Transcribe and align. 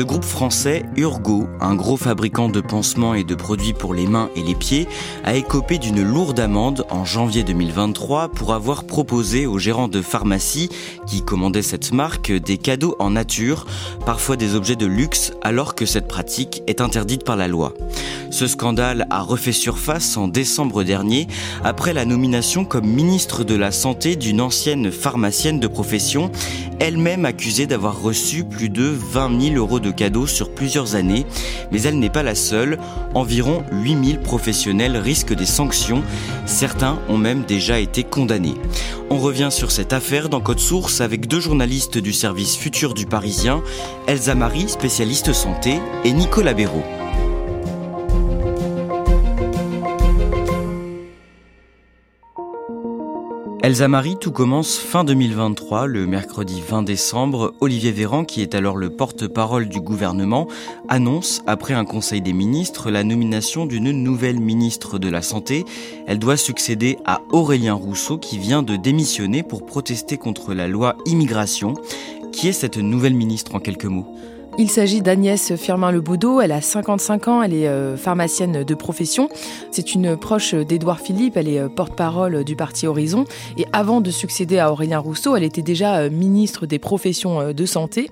Le 0.00 0.06
groupe 0.06 0.24
français 0.24 0.86
Urgo, 0.96 1.46
un 1.60 1.74
gros 1.74 1.98
fabricant 1.98 2.48
de 2.48 2.62
pansements 2.62 3.12
et 3.12 3.22
de 3.22 3.34
produits 3.34 3.74
pour 3.74 3.92
les 3.92 4.06
mains 4.06 4.30
et 4.34 4.42
les 4.42 4.54
pieds, 4.54 4.88
a 5.24 5.34
écopé 5.34 5.76
d'une 5.76 6.02
lourde 6.02 6.40
amende 6.40 6.86
en 6.88 7.04
janvier 7.04 7.42
2023 7.44 8.30
pour 8.30 8.54
avoir 8.54 8.84
proposé 8.84 9.44
aux 9.44 9.58
gérants 9.58 9.88
de 9.88 10.00
pharmacie 10.00 10.70
qui 11.06 11.22
commandaient 11.22 11.60
cette 11.60 11.92
marque 11.92 12.32
des 12.32 12.56
cadeaux 12.56 12.96
en 12.98 13.10
nature, 13.10 13.66
parfois 14.06 14.36
des 14.36 14.54
objets 14.54 14.74
de 14.74 14.86
luxe, 14.86 15.34
alors 15.42 15.74
que 15.74 15.84
cette 15.84 16.08
pratique 16.08 16.62
est 16.66 16.80
interdite 16.80 17.22
par 17.22 17.36
la 17.36 17.46
loi. 17.46 17.74
Ce 18.30 18.46
scandale 18.46 19.06
a 19.10 19.20
refait 19.20 19.52
surface 19.52 20.16
en 20.16 20.28
décembre 20.28 20.82
dernier 20.82 21.26
après 21.62 21.92
la 21.92 22.06
nomination 22.06 22.64
comme 22.64 22.86
ministre 22.86 23.44
de 23.44 23.56
la 23.56 23.72
Santé 23.72 24.16
d'une 24.16 24.40
ancienne 24.40 24.92
pharmacienne 24.92 25.60
de 25.60 25.66
profession, 25.66 26.30
elle-même 26.78 27.24
accusée 27.24 27.66
d'avoir 27.66 28.00
reçu 28.00 28.44
plus 28.44 28.70
de 28.70 28.84
20 28.84 29.40
000 29.40 29.56
euros 29.56 29.80
de 29.80 29.89
cadeaux 29.92 30.26
sur 30.26 30.50
plusieurs 30.54 30.94
années, 30.94 31.26
mais 31.72 31.82
elle 31.82 31.98
n'est 31.98 32.10
pas 32.10 32.22
la 32.22 32.34
seule. 32.34 32.78
Environ 33.14 33.64
8000 33.72 34.20
professionnels 34.20 34.96
risquent 34.96 35.34
des 35.34 35.46
sanctions. 35.46 36.02
Certains 36.46 36.98
ont 37.08 37.18
même 37.18 37.44
déjà 37.44 37.78
été 37.78 38.04
condamnés. 38.04 38.56
On 39.10 39.18
revient 39.18 39.48
sur 39.50 39.70
cette 39.70 39.92
affaire 39.92 40.28
dans 40.28 40.40
Code 40.40 40.60
Source 40.60 41.00
avec 41.00 41.26
deux 41.26 41.40
journalistes 41.40 41.98
du 41.98 42.12
service 42.12 42.56
futur 42.56 42.94
du 42.94 43.06
Parisien, 43.06 43.62
Elsa 44.06 44.34
Marie, 44.34 44.68
spécialiste 44.68 45.32
santé, 45.32 45.80
et 46.04 46.12
Nicolas 46.12 46.54
Béraud. 46.54 46.99
Elsa 53.70 53.86
Marie, 53.86 54.16
tout 54.16 54.32
commence 54.32 54.78
fin 54.78 55.04
2023, 55.04 55.86
le 55.86 56.04
mercredi 56.04 56.60
20 56.60 56.82
décembre. 56.82 57.54
Olivier 57.60 57.92
Véran, 57.92 58.24
qui 58.24 58.42
est 58.42 58.56
alors 58.56 58.76
le 58.76 58.90
porte-parole 58.90 59.68
du 59.68 59.80
gouvernement, 59.80 60.48
annonce, 60.88 61.40
après 61.46 61.74
un 61.74 61.84
conseil 61.84 62.20
des 62.20 62.32
ministres, 62.32 62.90
la 62.90 63.04
nomination 63.04 63.66
d'une 63.66 63.92
nouvelle 63.92 64.40
ministre 64.40 64.98
de 64.98 65.08
la 65.08 65.22
Santé. 65.22 65.64
Elle 66.08 66.18
doit 66.18 66.36
succéder 66.36 66.98
à 67.04 67.20
Aurélien 67.30 67.74
Rousseau, 67.74 68.18
qui 68.18 68.38
vient 68.38 68.64
de 68.64 68.74
démissionner 68.74 69.44
pour 69.44 69.64
protester 69.64 70.18
contre 70.18 70.52
la 70.52 70.66
loi 70.66 70.96
immigration. 71.06 71.74
Qui 72.32 72.48
est 72.48 72.52
cette 72.52 72.78
nouvelle 72.78 73.14
ministre 73.14 73.54
en 73.54 73.60
quelques 73.60 73.84
mots? 73.84 74.16
Il 74.58 74.68
s'agit 74.68 75.00
d'Agnès 75.00 75.54
Firmin-Lebaudot, 75.54 76.40
elle 76.40 76.52
a 76.52 76.60
55 76.60 77.28
ans, 77.28 77.42
elle 77.42 77.54
est 77.54 77.68
euh, 77.68 77.96
pharmacienne 77.96 78.64
de 78.64 78.74
profession. 78.74 79.28
C'est 79.70 79.94
une 79.94 80.16
proche 80.16 80.54
d'Édouard 80.54 81.00
Philippe, 81.00 81.36
elle 81.36 81.48
est 81.48 81.60
euh, 81.60 81.68
porte-parole 81.68 82.44
du 82.44 82.56
parti 82.56 82.86
Horizon. 82.86 83.24
Et 83.56 83.64
avant 83.72 84.00
de 84.00 84.10
succéder 84.10 84.58
à 84.58 84.72
Aurélien 84.72 84.98
Rousseau, 84.98 85.36
elle 85.36 85.44
était 85.44 85.62
déjà 85.62 85.98
euh, 85.98 86.10
ministre 86.10 86.66
des 86.66 86.78
professions 86.78 87.52
de 87.52 87.66
santé. 87.66 88.10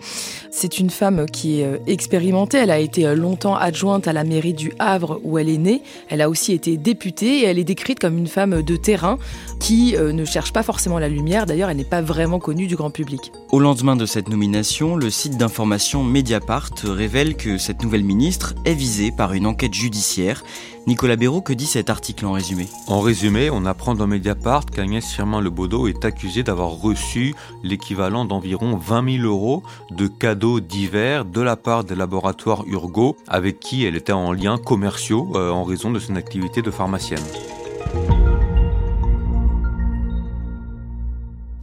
C'est 0.50 0.78
une 0.78 0.91
femme 0.91 1.26
qui 1.26 1.60
est 1.60 1.82
expérimentée, 1.87 2.59
elle 2.59 2.70
a 2.70 2.78
été 2.78 3.15
longtemps 3.15 3.55
adjointe 3.55 4.09
à 4.09 4.12
la 4.12 4.25
mairie 4.25 4.55
du 4.55 4.72
Havre 4.78 5.20
où 5.25 5.38
elle 5.38 5.49
est 5.49 5.59
née. 5.59 5.82
Elle 6.09 6.22
a 6.22 6.31
aussi 6.31 6.53
été 6.53 6.76
députée 6.76 7.41
et 7.41 7.44
elle 7.44 7.59
est 7.59 7.65
décrite 7.65 7.99
comme 7.99 8.16
une 8.16 8.26
femme 8.26 8.62
de 8.62 8.76
terrain 8.76 9.19
qui 9.60 9.94
ne 9.97 10.25
cherche 10.25 10.53
pas 10.53 10.62
forcément 10.62 10.99
la 10.99 11.09
lumière. 11.09 11.47
D'ailleurs, 11.47 11.70
elle 11.70 11.76
n'est 11.76 11.84
pas 11.84 12.00
vraiment 12.00 12.38
connue 12.38 12.66
du 12.66 12.76
grand 12.76 12.91
public. 12.91 13.32
Au 13.53 13.60
lendemain 13.60 13.97
de 13.97 14.06
cette 14.06 14.28
nomination, 14.28 14.97
le 14.97 15.10
site 15.10 15.37
d'information 15.37 16.03
médiatique 16.03 16.38
Mediapart 16.38 16.71
révèle 16.84 17.37
que 17.37 17.59
cette 17.59 17.82
nouvelle 17.82 18.04
ministre 18.04 18.54
est 18.65 18.72
visée 18.72 19.10
par 19.10 19.32
une 19.32 19.44
enquête 19.44 19.75
judiciaire. 19.75 20.44
Nicolas 20.87 21.16
Béraud, 21.16 21.41
que 21.41 21.53
dit 21.53 21.66
cet 21.66 21.91
article 21.91 22.26
en 22.26 22.32
résumé? 22.32 22.69
En 22.87 23.00
résumé, 23.00 23.50
on 23.50 23.66
apprend 23.66 23.97
dans 23.97 24.06
Mediapart 24.06 24.65
qu'Agnès 24.66 25.04
Firmin-Lebaudot 25.04 25.88
est 25.88 26.04
accusée 26.04 26.44
d'avoir 26.44 26.71
reçu 26.71 27.34
l'équivalent 27.65 28.25
d'environ 28.25 28.76
20 28.76 29.19
000 29.19 29.25
euros 29.26 29.65
de 29.91 30.06
cadeaux 30.06 30.60
divers 30.60 31.25
de 31.25 31.41
la 31.41 31.56
part 31.56 31.82
des 31.82 31.97
laboratoires 31.97 32.62
Urgo 32.69 33.16
avec 33.26 33.59
qui 33.59 33.84
elle 33.84 33.97
était 33.97 34.12
en 34.12 34.32
lien 34.32 34.59
commerciaux 34.59 35.32
euh, 35.34 35.50
en 35.50 35.65
raison 35.65 35.91
de 35.91 35.99
son 35.99 36.15
activité 36.15 36.62
de 36.62 36.70
pharmacienne. 36.70 37.19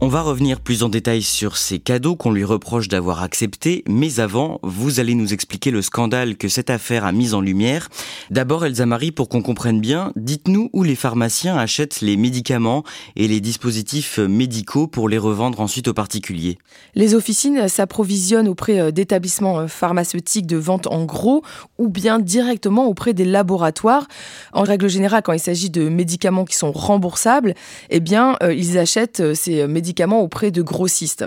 On 0.02 0.08
va 0.08 0.20
revenir 0.20 0.60
plus 0.60 0.82
en 0.82 0.90
détail 0.90 1.22
sur 1.22 1.56
ces 1.56 1.78
cadeaux 1.78 2.16
qu'on 2.16 2.30
lui 2.30 2.44
reproche 2.44 2.86
d'avoir 2.86 3.22
acceptés, 3.22 3.82
mais 3.88 4.20
avant, 4.20 4.60
vous 4.62 5.00
allez 5.00 5.14
nous 5.14 5.32
expliquer 5.32 5.70
le 5.70 5.80
scandale 5.80 6.36
que 6.36 6.48
cette 6.48 6.68
affaire 6.68 7.06
a 7.06 7.12
mis 7.12 7.32
en 7.32 7.40
lumière. 7.40 7.88
D'abord, 8.30 8.66
Elsa 8.66 8.84
Marie, 8.84 9.10
pour 9.10 9.30
qu'on 9.30 9.40
comprenne 9.40 9.80
bien, 9.80 10.12
dites-nous 10.14 10.68
où 10.74 10.82
les 10.82 10.96
pharmaciens 10.96 11.56
achètent 11.56 12.02
les 12.02 12.18
médicaments 12.18 12.84
et 13.16 13.26
les 13.26 13.40
dispositifs 13.40 14.18
médicaux 14.18 14.86
pour 14.86 15.08
les 15.08 15.16
revendre 15.16 15.60
ensuite 15.60 15.88
aux 15.88 15.94
particuliers. 15.94 16.58
Les 16.94 17.14
officines 17.14 17.66
s'approvisionnent 17.66 18.48
auprès 18.48 18.78
euh, 18.78 18.90
d'établissements 18.90 19.60
euh, 19.60 19.66
pharmaceutiques 19.66 20.46
de 20.46 20.58
vente 20.58 20.88
en 20.88 21.06
gros 21.06 21.42
ou 21.78 21.88
bien 21.88 22.18
directement 22.18 22.84
auprès 22.84 23.14
des 23.14 23.24
laboratoires. 23.24 24.06
En 24.52 24.62
règle 24.62 24.90
générale, 24.90 25.22
quand 25.22 25.32
il 25.32 25.40
s'agit 25.40 25.70
de 25.70 25.88
médicaments 25.88 26.44
qui 26.44 26.54
sont 26.54 26.70
remboursables, 26.70 27.54
eh 27.88 28.00
bien, 28.00 28.36
euh, 28.42 28.52
ils 28.52 28.76
achètent 28.76 29.34
ces 29.34 29.66
médicaments 29.66 29.86
auprès 30.04 30.50
de 30.50 30.62
grossistes. 30.62 31.24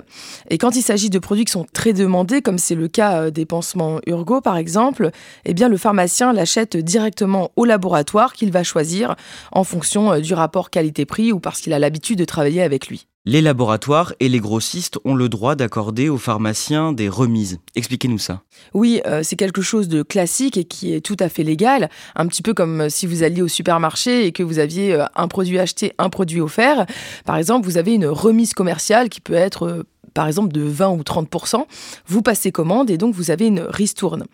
Et 0.48 0.58
quand 0.58 0.76
il 0.76 0.82
s'agit 0.82 1.10
de 1.10 1.18
produits 1.18 1.44
qui 1.44 1.52
sont 1.52 1.66
très 1.72 1.92
demandés, 1.92 2.42
comme 2.42 2.58
c'est 2.58 2.74
le 2.74 2.88
cas 2.88 3.22
euh, 3.22 3.30
des 3.30 3.46
pansements 3.46 4.00
Urgo 4.06 4.40
par 4.40 4.56
exemple, 4.56 5.10
eh 5.44 5.54
bien 5.54 5.68
le 5.68 5.76
pharmacien 5.76 6.32
l'achète 6.32 6.76
directement 6.76 7.50
au 7.56 7.64
laboratoire 7.64 8.32
qu'il 8.32 8.52
va 8.52 8.62
choisir 8.62 9.16
en 9.52 9.64
fonction 9.64 10.12
euh, 10.12 10.20
du 10.20 10.34
rapport 10.34 10.70
qualité-prix 10.70 11.32
ou 11.32 11.40
parce 11.40 11.60
qu'il 11.60 11.72
a 11.72 11.78
l'habitude 11.78 12.18
de 12.18 12.24
travailler 12.24 12.62
avec 12.62 12.88
lui. 12.88 13.09
Les 13.26 13.42
laboratoires 13.42 14.14
et 14.18 14.30
les 14.30 14.40
grossistes 14.40 14.98
ont 15.04 15.14
le 15.14 15.28
droit 15.28 15.54
d'accorder 15.54 16.08
aux 16.08 16.16
pharmaciens 16.16 16.94
des 16.94 17.10
remises. 17.10 17.58
Expliquez-nous 17.74 18.16
ça. 18.16 18.40
Oui, 18.72 19.02
euh, 19.06 19.20
c'est 19.22 19.36
quelque 19.36 19.60
chose 19.60 19.88
de 19.88 20.02
classique 20.02 20.56
et 20.56 20.64
qui 20.64 20.94
est 20.94 21.02
tout 21.02 21.18
à 21.20 21.28
fait 21.28 21.42
légal. 21.42 21.90
Un 22.16 22.26
petit 22.28 22.40
peu 22.40 22.54
comme 22.54 22.80
euh, 22.80 22.88
si 22.88 23.06
vous 23.06 23.22
alliez 23.22 23.42
au 23.42 23.48
supermarché 23.48 24.24
et 24.24 24.32
que 24.32 24.42
vous 24.42 24.58
aviez 24.58 24.94
euh, 24.94 25.04
un 25.14 25.28
produit 25.28 25.58
acheté, 25.58 25.92
un 25.98 26.08
produit 26.08 26.40
offert. 26.40 26.86
Par 27.26 27.36
exemple, 27.36 27.66
vous 27.66 27.76
avez 27.76 27.92
une 27.92 28.06
remise 28.06 28.54
commerciale 28.54 29.10
qui 29.10 29.20
peut 29.20 29.34
être 29.34 29.84
par 30.14 30.26
exemple 30.26 30.52
de 30.52 30.62
20 30.62 30.88
ou 30.88 31.02
30% 31.02 31.66
vous 32.06 32.22
passez 32.22 32.52
commande 32.52 32.90
et 32.90 32.96
donc 32.96 33.14
vous 33.14 33.30
avez 33.30 33.46
une 33.46 33.60
ristourne. 33.60 34.24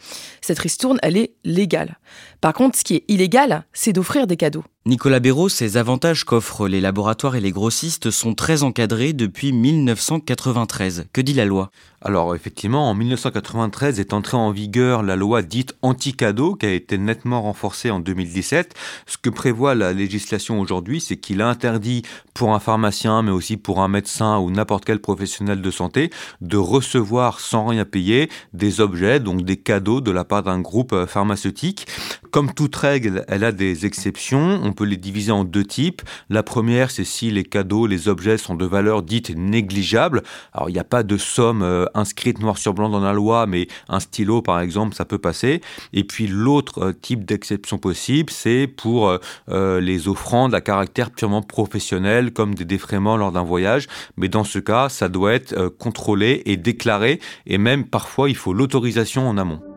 Cette 0.40 0.60
ristourne, 0.60 0.98
elle 1.02 1.16
est 1.16 1.34
légale. 1.44 1.98
Par 2.40 2.52
contre, 2.52 2.78
ce 2.78 2.84
qui 2.84 2.94
est 2.94 3.04
illégal, 3.08 3.64
c'est 3.72 3.92
d'offrir 3.92 4.28
des 4.28 4.36
cadeaux. 4.36 4.64
Nicolas 4.86 5.18
Béraud, 5.18 5.48
ces 5.48 5.78
avantages 5.78 6.22
qu'offrent 6.22 6.68
les 6.68 6.80
laboratoires 6.80 7.34
et 7.34 7.40
les 7.40 7.50
grossistes 7.50 8.12
sont 8.12 8.34
très 8.34 8.62
encadrés 8.62 9.14
depuis 9.14 9.50
1993. 9.50 11.06
Que 11.12 11.20
dit 11.20 11.34
la 11.34 11.44
loi? 11.44 11.72
Alors 12.02 12.36
effectivement, 12.36 12.88
en 12.88 12.94
1993 12.94 13.98
est 13.98 14.12
entrée 14.12 14.36
en 14.36 14.52
vigueur 14.52 15.02
la 15.02 15.16
loi 15.16 15.42
dite 15.42 15.74
anti-cadeau 15.82 16.54
qui 16.54 16.66
a 16.66 16.72
été 16.72 16.98
nettement 16.98 17.42
renforcée 17.42 17.90
en 17.90 17.98
2017. 17.98 18.74
Ce 19.06 19.18
que 19.18 19.28
prévoit 19.28 19.74
la 19.74 19.92
législation 19.92 20.60
aujourd'hui, 20.60 21.00
c'est 21.00 21.16
qu'il 21.16 21.40
interdit 21.40 22.02
pour 22.32 22.54
un 22.54 22.60
pharmacien, 22.60 23.22
mais 23.22 23.32
aussi 23.32 23.56
pour 23.56 23.80
un 23.80 23.88
médecin 23.88 24.38
ou 24.38 24.52
n'importe 24.52 24.84
quel 24.84 25.00
professionnel 25.00 25.62
de 25.62 25.70
santé, 25.72 26.10
de 26.42 26.58
recevoir 26.58 27.40
sans 27.40 27.66
rien 27.66 27.84
payer 27.84 28.30
des 28.52 28.80
objets, 28.80 29.18
donc 29.18 29.42
des 29.42 29.56
cadeaux 29.56 30.00
de 30.00 30.12
la 30.12 30.22
part 30.22 30.44
d'un 30.44 30.60
groupe 30.60 31.06
pharmaceutique. 31.06 31.88
Comme 32.30 32.52
toute 32.52 32.76
règle, 32.76 33.24
elle 33.26 33.42
a 33.42 33.50
des 33.50 33.84
exceptions. 33.84 34.60
On 34.62 34.75
peut 34.76 34.84
les 34.84 34.96
diviser 34.96 35.32
en 35.32 35.44
deux 35.44 35.64
types. 35.64 36.02
La 36.30 36.42
première, 36.42 36.90
c'est 36.90 37.04
si 37.04 37.30
les 37.30 37.42
cadeaux, 37.42 37.86
les 37.86 38.08
objets 38.08 38.38
sont 38.38 38.54
de 38.54 38.64
valeur 38.64 39.02
dite 39.02 39.34
négligeable. 39.36 40.22
Alors, 40.52 40.68
il 40.68 40.72
n'y 40.72 40.78
a 40.78 40.84
pas 40.84 41.02
de 41.02 41.16
somme 41.16 41.62
euh, 41.62 41.86
inscrite 41.94 42.40
noir 42.40 42.58
sur 42.58 42.74
blanc 42.74 42.88
dans 42.88 43.00
la 43.00 43.12
loi, 43.12 43.46
mais 43.46 43.66
un 43.88 44.00
stylo, 44.00 44.42
par 44.42 44.60
exemple, 44.60 44.94
ça 44.94 45.04
peut 45.04 45.18
passer. 45.18 45.60
Et 45.92 46.04
puis, 46.04 46.26
l'autre 46.26 46.84
euh, 46.84 46.92
type 46.92 47.24
d'exception 47.24 47.78
possible, 47.78 48.30
c'est 48.30 48.66
pour 48.66 49.18
euh, 49.48 49.80
les 49.80 50.08
offrandes 50.08 50.54
à 50.54 50.60
caractère 50.60 51.10
purement 51.10 51.42
professionnel, 51.42 52.32
comme 52.32 52.54
des 52.54 52.64
défraiements 52.64 53.16
lors 53.16 53.32
d'un 53.32 53.44
voyage. 53.44 53.86
Mais 54.16 54.28
dans 54.28 54.44
ce 54.44 54.58
cas, 54.58 54.88
ça 54.88 55.08
doit 55.08 55.32
être 55.32 55.68
contrôlé 55.68 56.42
et 56.46 56.56
déclaré. 56.56 57.20
Et 57.46 57.58
même, 57.58 57.84
parfois, 57.86 58.28
il 58.28 58.36
faut 58.36 58.52
l'autorisation 58.52 59.28
en 59.28 59.38
amont. 59.38 59.75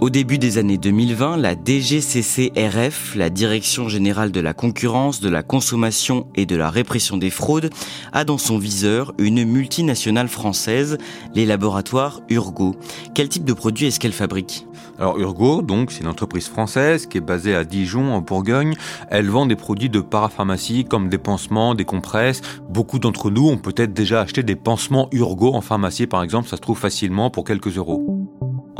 Au 0.00 0.10
début 0.10 0.38
des 0.38 0.58
années 0.58 0.78
2020, 0.78 1.38
la 1.38 1.56
DGCCRF, 1.56 3.16
la 3.16 3.30
Direction 3.30 3.88
générale 3.88 4.30
de 4.30 4.38
la 4.38 4.54
concurrence, 4.54 5.20
de 5.20 5.28
la 5.28 5.42
consommation 5.42 6.28
et 6.36 6.46
de 6.46 6.54
la 6.54 6.70
répression 6.70 7.16
des 7.16 7.30
fraudes, 7.30 7.70
a 8.12 8.24
dans 8.24 8.38
son 8.38 8.58
viseur 8.58 9.12
une 9.18 9.44
multinationale 9.44 10.28
française, 10.28 10.98
les 11.34 11.46
laboratoires 11.46 12.20
Urgo. 12.28 12.76
Quel 13.12 13.28
type 13.28 13.44
de 13.44 13.52
produits 13.52 13.86
est-ce 13.86 13.98
qu'elle 13.98 14.12
fabrique? 14.12 14.68
Alors 15.00 15.18
Urgo, 15.18 15.62
donc, 15.62 15.90
c'est 15.90 16.02
une 16.02 16.08
entreprise 16.08 16.46
française 16.46 17.06
qui 17.06 17.18
est 17.18 17.20
basée 17.20 17.56
à 17.56 17.64
Dijon, 17.64 18.14
en 18.14 18.20
Bourgogne. 18.20 18.74
Elle 19.10 19.28
vend 19.28 19.46
des 19.46 19.56
produits 19.56 19.90
de 19.90 20.00
parapharmacie 20.00 20.84
comme 20.84 21.08
des 21.08 21.18
pansements, 21.18 21.74
des 21.74 21.84
compresses. 21.84 22.40
Beaucoup 22.70 23.00
d'entre 23.00 23.30
nous 23.30 23.48
ont 23.48 23.58
peut-être 23.58 23.94
déjà 23.94 24.20
acheté 24.20 24.44
des 24.44 24.56
pansements 24.56 25.08
Urgo 25.10 25.54
en 25.54 25.60
pharmacie, 25.60 26.06
par 26.06 26.22
exemple. 26.22 26.48
Ça 26.48 26.56
se 26.56 26.62
trouve 26.62 26.78
facilement 26.78 27.30
pour 27.30 27.42
quelques 27.42 27.76
euros. 27.76 28.17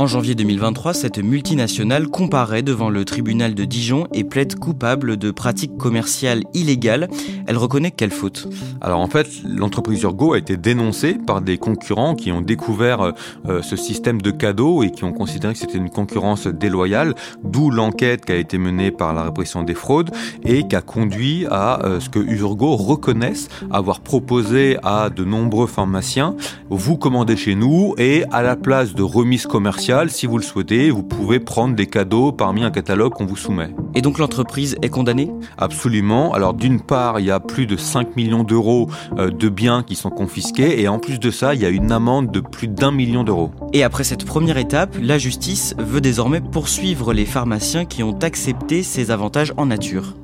En 0.00 0.06
janvier 0.06 0.36
2023, 0.36 0.94
cette 0.94 1.18
multinationale 1.18 2.06
comparaît 2.06 2.62
devant 2.62 2.88
le 2.88 3.04
tribunal 3.04 3.56
de 3.56 3.64
Dijon 3.64 4.06
et 4.14 4.22
plaide 4.22 4.54
coupable 4.54 5.16
de 5.16 5.32
pratiques 5.32 5.76
commerciales 5.76 6.44
illégales. 6.54 7.08
Elle 7.48 7.56
reconnaît 7.56 7.90
quelle 7.90 8.12
faute? 8.12 8.48
Alors 8.80 9.00
en 9.00 9.08
fait, 9.08 9.26
l'entreprise 9.44 10.04
Urgo 10.04 10.34
a 10.34 10.38
été 10.38 10.56
dénoncée 10.56 11.14
par 11.14 11.40
des 11.40 11.58
concurrents 11.58 12.14
qui 12.14 12.30
ont 12.30 12.40
découvert 12.40 13.12
euh, 13.48 13.60
ce 13.60 13.74
système 13.74 14.22
de 14.22 14.30
cadeaux 14.30 14.84
et 14.84 14.92
qui 14.92 15.02
ont 15.02 15.12
considéré 15.12 15.54
que 15.54 15.58
c'était 15.58 15.78
une 15.78 15.90
concurrence 15.90 16.46
déloyale, 16.46 17.16
d'où 17.42 17.68
l'enquête 17.68 18.24
qui 18.24 18.30
a 18.30 18.36
été 18.36 18.56
menée 18.56 18.92
par 18.92 19.12
la 19.12 19.24
répression 19.24 19.64
des 19.64 19.74
fraudes 19.74 20.12
et 20.44 20.68
qui 20.68 20.76
a 20.76 20.80
conduit 20.80 21.44
à 21.50 21.84
euh, 21.84 21.98
ce 21.98 22.08
que 22.08 22.20
Urgo 22.20 22.76
reconnaisse 22.76 23.48
avoir 23.72 23.98
proposé 23.98 24.76
à 24.84 25.10
de 25.10 25.24
nombreux 25.24 25.66
pharmaciens, 25.66 26.36
vous 26.70 26.96
commandez 26.96 27.36
chez 27.36 27.56
nous 27.56 27.96
et 27.98 28.22
à 28.30 28.42
la 28.42 28.54
place 28.54 28.94
de 28.94 29.02
remise 29.02 29.46
commerciale 29.46 29.87
si 30.08 30.26
vous 30.26 30.36
le 30.36 30.42
souhaitez, 30.42 30.90
vous 30.90 31.02
pouvez 31.02 31.40
prendre 31.40 31.74
des 31.74 31.86
cadeaux 31.86 32.30
parmi 32.30 32.62
un 32.62 32.70
catalogue 32.70 33.14
qu'on 33.14 33.24
vous 33.24 33.36
soumet. 33.36 33.70
Et 33.94 34.02
donc 34.02 34.18
l'entreprise 34.18 34.76
est 34.82 34.90
condamnée? 34.90 35.30
Absolument. 35.56 36.34
Alors 36.34 36.52
d'une 36.52 36.82
part, 36.82 37.20
il 37.20 37.26
y 37.26 37.30
a 37.30 37.40
plus 37.40 37.66
de 37.66 37.78
5 37.78 38.14
millions 38.14 38.44
d'euros 38.44 38.90
euh, 39.16 39.30
de 39.30 39.48
biens 39.48 39.82
qui 39.82 39.96
sont 39.96 40.10
confisqués 40.10 40.82
et 40.82 40.88
en 40.88 40.98
plus 40.98 41.18
de 41.18 41.30
ça, 41.30 41.54
il 41.54 41.62
y 41.62 41.64
a 41.64 41.70
une 41.70 41.90
amende 41.90 42.30
de 42.30 42.40
plus 42.40 42.68
d'un 42.68 42.92
million 42.92 43.24
d'euros. 43.24 43.50
Et 43.72 43.82
après 43.82 44.04
cette 44.04 44.26
première 44.26 44.58
étape, 44.58 44.94
la 45.00 45.16
justice 45.16 45.74
veut 45.78 46.02
désormais 46.02 46.42
poursuivre 46.42 47.14
les 47.14 47.24
pharmaciens 47.24 47.86
qui 47.86 48.02
ont 48.02 48.18
accepté 48.18 48.82
ces 48.82 49.10
avantages 49.10 49.54
en 49.56 49.64
nature. 49.64 50.14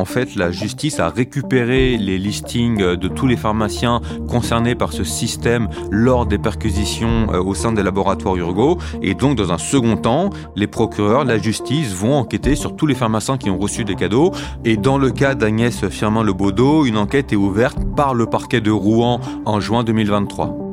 En 0.00 0.06
fait, 0.06 0.34
la 0.34 0.50
justice 0.50 0.98
a 0.98 1.10
récupéré 1.10 1.98
les 1.98 2.16
listings 2.16 2.96
de 2.96 3.06
tous 3.06 3.26
les 3.26 3.36
pharmaciens 3.36 4.00
concernés 4.30 4.74
par 4.74 4.94
ce 4.94 5.04
système 5.04 5.68
lors 5.90 6.24
des 6.24 6.38
perquisitions 6.38 7.26
euh, 7.34 7.42
au 7.42 7.52
sein 7.52 7.70
des 7.72 7.82
laboratoires 7.82 8.34
Urgo. 8.34 8.78
Et 9.02 9.12
donc, 9.12 9.36
dans 9.36 9.52
un 9.52 9.58
second 9.58 9.98
temps, 9.98 10.30
les 10.56 10.66
procureurs, 10.66 11.26
la 11.26 11.36
justice 11.36 11.92
vont 11.92 12.14
enquêter 12.14 12.54
sur 12.54 12.76
tous 12.76 12.86
les 12.86 12.94
pharmaciens 12.94 13.36
qui 13.36 13.50
ont 13.50 13.58
reçu 13.58 13.84
des 13.84 13.94
cadeaux. 13.94 14.32
Et 14.64 14.78
dans 14.78 14.96
le 14.96 15.10
cas 15.10 15.34
d'Agnès 15.34 15.86
Firmin-Lebaudot, 15.86 16.86
une 16.86 16.96
enquête 16.96 17.34
est 17.34 17.36
ouverte 17.36 17.76
par 17.94 18.14
le 18.14 18.24
parquet 18.24 18.62
de 18.62 18.70
Rouen 18.70 19.20
en 19.44 19.60
juin 19.60 19.84
2023. 19.84 20.69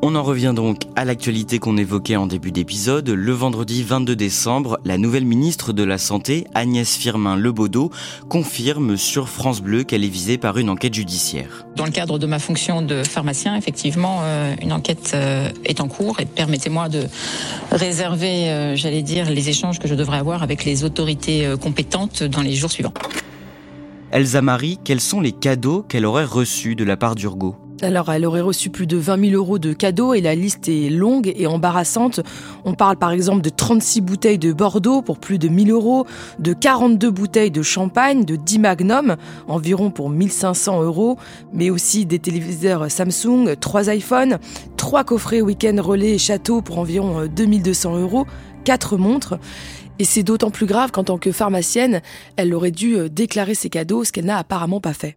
On 0.00 0.14
en 0.14 0.22
revient 0.22 0.52
donc 0.54 0.82
à 0.94 1.04
l'actualité 1.04 1.58
qu'on 1.58 1.76
évoquait 1.76 2.14
en 2.14 2.28
début 2.28 2.52
d'épisode. 2.52 3.08
Le 3.08 3.32
vendredi 3.32 3.82
22 3.82 4.14
décembre, 4.14 4.78
la 4.84 4.96
nouvelle 4.96 5.24
ministre 5.24 5.72
de 5.72 5.82
la 5.82 5.98
Santé, 5.98 6.46
Agnès 6.54 6.96
Firmin-Lebaudot, 6.96 7.90
confirme 8.28 8.96
sur 8.96 9.28
France 9.28 9.60
Bleu 9.60 9.82
qu'elle 9.82 10.04
est 10.04 10.08
visée 10.08 10.38
par 10.38 10.56
une 10.56 10.70
enquête 10.70 10.94
judiciaire. 10.94 11.66
Dans 11.74 11.84
le 11.84 11.90
cadre 11.90 12.20
de 12.20 12.26
ma 12.26 12.38
fonction 12.38 12.80
de 12.80 13.02
pharmacien, 13.02 13.56
effectivement, 13.56 14.20
euh, 14.22 14.54
une 14.62 14.72
enquête 14.72 15.10
euh, 15.14 15.50
est 15.64 15.80
en 15.80 15.88
cours 15.88 16.20
et 16.20 16.26
permettez-moi 16.26 16.88
de 16.88 17.06
réserver, 17.72 18.50
euh, 18.50 18.76
j'allais 18.76 19.02
dire, 19.02 19.28
les 19.28 19.48
échanges 19.48 19.80
que 19.80 19.88
je 19.88 19.96
devrais 19.96 20.18
avoir 20.18 20.44
avec 20.44 20.64
les 20.64 20.84
autorités 20.84 21.54
compétentes 21.60 22.22
dans 22.22 22.42
les 22.42 22.54
jours 22.54 22.70
suivants. 22.70 22.94
Elsa 24.12 24.42
Marie, 24.42 24.78
quels 24.84 25.00
sont 25.00 25.20
les 25.20 25.32
cadeaux 25.32 25.82
qu'elle 25.82 26.06
aurait 26.06 26.24
reçus 26.24 26.76
de 26.76 26.84
la 26.84 26.96
part 26.96 27.16
d'Urgo? 27.16 27.56
Alors, 27.80 28.10
elle 28.10 28.26
aurait 28.26 28.40
reçu 28.40 28.70
plus 28.70 28.88
de 28.88 28.96
20 28.96 29.30
000 29.30 29.40
euros 29.40 29.60
de 29.60 29.72
cadeaux 29.72 30.12
et 30.12 30.20
la 30.20 30.34
liste 30.34 30.68
est 30.68 30.90
longue 30.90 31.32
et 31.36 31.46
embarrassante. 31.46 32.20
On 32.64 32.74
parle 32.74 32.96
par 32.96 33.12
exemple 33.12 33.40
de 33.40 33.50
36 33.50 34.00
bouteilles 34.00 34.38
de 34.38 34.52
Bordeaux 34.52 35.00
pour 35.00 35.18
plus 35.18 35.38
de 35.38 35.46
1000 35.46 35.70
euros, 35.70 36.04
de 36.40 36.52
42 36.52 37.08
bouteilles 37.10 37.52
de 37.52 37.62
champagne, 37.62 38.24
de 38.24 38.34
10 38.34 38.58
magnums, 38.58 39.16
environ 39.46 39.90
pour 39.92 40.10
1500 40.10 40.82
euros, 40.82 41.18
mais 41.52 41.70
aussi 41.70 42.04
des 42.04 42.18
téléviseurs 42.18 42.90
Samsung, 42.90 43.54
3 43.60 43.94
iPhones, 43.94 44.38
3 44.76 45.04
coffrets 45.04 45.40
week-end 45.40 45.76
relais 45.80 46.14
et 46.14 46.18
château 46.18 46.62
pour 46.62 46.80
environ 46.80 47.26
2200 47.26 47.96
euros, 47.98 48.26
4 48.64 48.96
montres. 48.96 49.38
Et 50.00 50.04
c'est 50.04 50.24
d'autant 50.24 50.50
plus 50.50 50.66
grave 50.66 50.90
qu'en 50.90 51.04
tant 51.04 51.18
que 51.18 51.30
pharmacienne, 51.30 52.02
elle 52.36 52.54
aurait 52.54 52.70
dû 52.72 52.96
euh, 52.96 53.08
déclarer 53.08 53.54
ses 53.54 53.68
cadeaux, 53.68 54.04
ce 54.04 54.12
qu'elle 54.12 54.26
n'a 54.26 54.38
apparemment 54.38 54.80
pas 54.80 54.92
fait. 54.92 55.16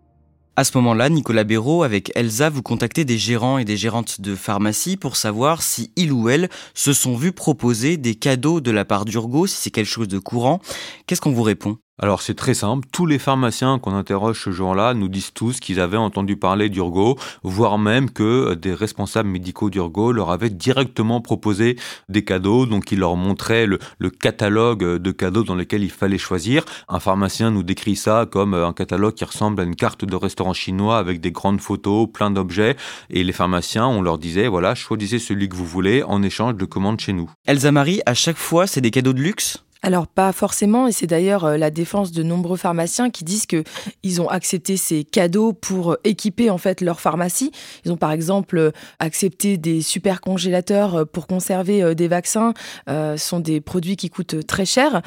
À 0.57 0.65
ce 0.65 0.77
moment-là, 0.77 1.07
Nicolas 1.07 1.45
Béraud, 1.45 1.83
avec 1.83 2.11
Elsa, 2.13 2.49
vous 2.49 2.61
contactez 2.61 3.05
des 3.05 3.17
gérants 3.17 3.57
et 3.57 3.63
des 3.63 3.77
gérantes 3.77 4.19
de 4.19 4.35
pharmacie 4.35 4.97
pour 4.97 5.15
savoir 5.15 5.61
si 5.61 5.91
ils 5.95 6.11
ou 6.11 6.27
elles 6.27 6.49
se 6.73 6.91
sont 6.91 7.15
vus 7.15 7.31
proposer 7.31 7.95
des 7.95 8.15
cadeaux 8.15 8.59
de 8.59 8.69
la 8.69 8.83
part 8.83 9.05
d'Urgo, 9.05 9.47
si 9.47 9.55
c'est 9.55 9.71
quelque 9.71 9.85
chose 9.85 10.09
de 10.09 10.19
courant. 10.19 10.59
Qu'est-ce 11.07 11.21
qu'on 11.21 11.31
vous 11.31 11.41
répond? 11.43 11.77
Alors 12.01 12.23
c'est 12.23 12.33
très 12.33 12.55
simple, 12.55 12.87
tous 12.91 13.05
les 13.05 13.19
pharmaciens 13.19 13.77
qu'on 13.77 13.93
interroge 13.93 14.43
ce 14.43 14.49
jour-là 14.49 14.95
nous 14.95 15.07
disent 15.07 15.33
tous 15.33 15.59
qu'ils 15.59 15.79
avaient 15.79 15.97
entendu 15.97 16.35
parler 16.35 16.67
d'Urgo, 16.67 17.15
voire 17.43 17.77
même 17.77 18.09
que 18.09 18.55
des 18.55 18.73
responsables 18.73 19.29
médicaux 19.29 19.69
d'Urgo 19.69 20.11
leur 20.11 20.31
avaient 20.31 20.49
directement 20.49 21.21
proposé 21.21 21.77
des 22.09 22.23
cadeaux, 22.23 22.65
donc 22.65 22.91
ils 22.91 22.97
leur 22.97 23.15
montraient 23.15 23.67
le, 23.67 23.77
catalogue 24.09 24.97
de 24.97 25.11
cadeaux 25.11 25.43
dans 25.43 25.53
lesquels 25.53 25.83
il 25.83 25.91
fallait 25.91 26.17
choisir. 26.17 26.65
Un 26.89 26.99
pharmacien 26.99 27.51
nous 27.51 27.61
décrit 27.61 27.95
ça 27.95 28.25
comme 28.29 28.55
un 28.55 28.73
catalogue 28.73 29.13
qui 29.13 29.23
ressemble 29.23 29.61
à 29.61 29.63
une 29.63 29.75
carte 29.75 30.03
de 30.03 30.15
restaurant 30.15 30.53
chinois 30.53 30.97
avec 30.97 31.21
des 31.21 31.31
grandes 31.31 31.61
photos, 31.61 32.09
plein 32.11 32.31
d'objets, 32.31 32.77
et 33.11 33.23
les 33.23 33.33
pharmaciens, 33.33 33.85
on 33.85 34.01
leur 34.01 34.17
disait, 34.17 34.47
voilà, 34.47 34.73
choisissez 34.73 35.19
celui 35.19 35.47
que 35.49 35.55
vous 35.55 35.67
voulez 35.67 36.01
en 36.01 36.23
échange 36.23 36.55
de 36.55 36.65
commandes 36.65 36.99
chez 36.99 37.13
nous. 37.13 37.29
Elsa 37.45 37.71
Marie, 37.71 38.01
à 38.07 38.15
chaque 38.15 38.37
fois, 38.37 38.65
c'est 38.65 38.81
des 38.81 38.89
cadeaux 38.89 39.13
de 39.13 39.21
luxe? 39.21 39.63
Alors 39.83 40.07
pas 40.07 40.31
forcément, 40.31 40.87
et 40.87 40.91
c'est 40.91 41.07
d'ailleurs 41.07 41.45
euh, 41.45 41.57
la 41.57 41.71
défense 41.71 42.11
de 42.11 42.21
nombreux 42.21 42.57
pharmaciens 42.57 43.09
qui 43.09 43.23
disent 43.23 43.47
que 43.47 43.63
ils 44.03 44.21
ont 44.21 44.29
accepté 44.29 44.77
ces 44.77 45.03
cadeaux 45.03 45.53
pour 45.53 45.93
euh, 45.93 45.99
équiper 46.03 46.49
en 46.51 46.59
fait 46.59 46.81
leur 46.81 46.99
pharmacie. 46.99 47.51
Ils 47.83 47.91
ont 47.91 47.97
par 47.97 48.11
exemple 48.11 48.57
euh, 48.57 48.71
accepté 48.99 49.57
des 49.57 49.81
super 49.81 50.21
congélateurs 50.21 51.07
pour 51.07 51.25
conserver 51.25 51.95
des 51.95 52.07
vaccins. 52.07 52.53
ce 52.87 53.15
sont 53.17 53.39
des 53.39 53.61
produits 53.61 53.95
qui 53.95 54.09
coûtent 54.09 54.45
très 54.45 54.65
cher, 54.65 55.01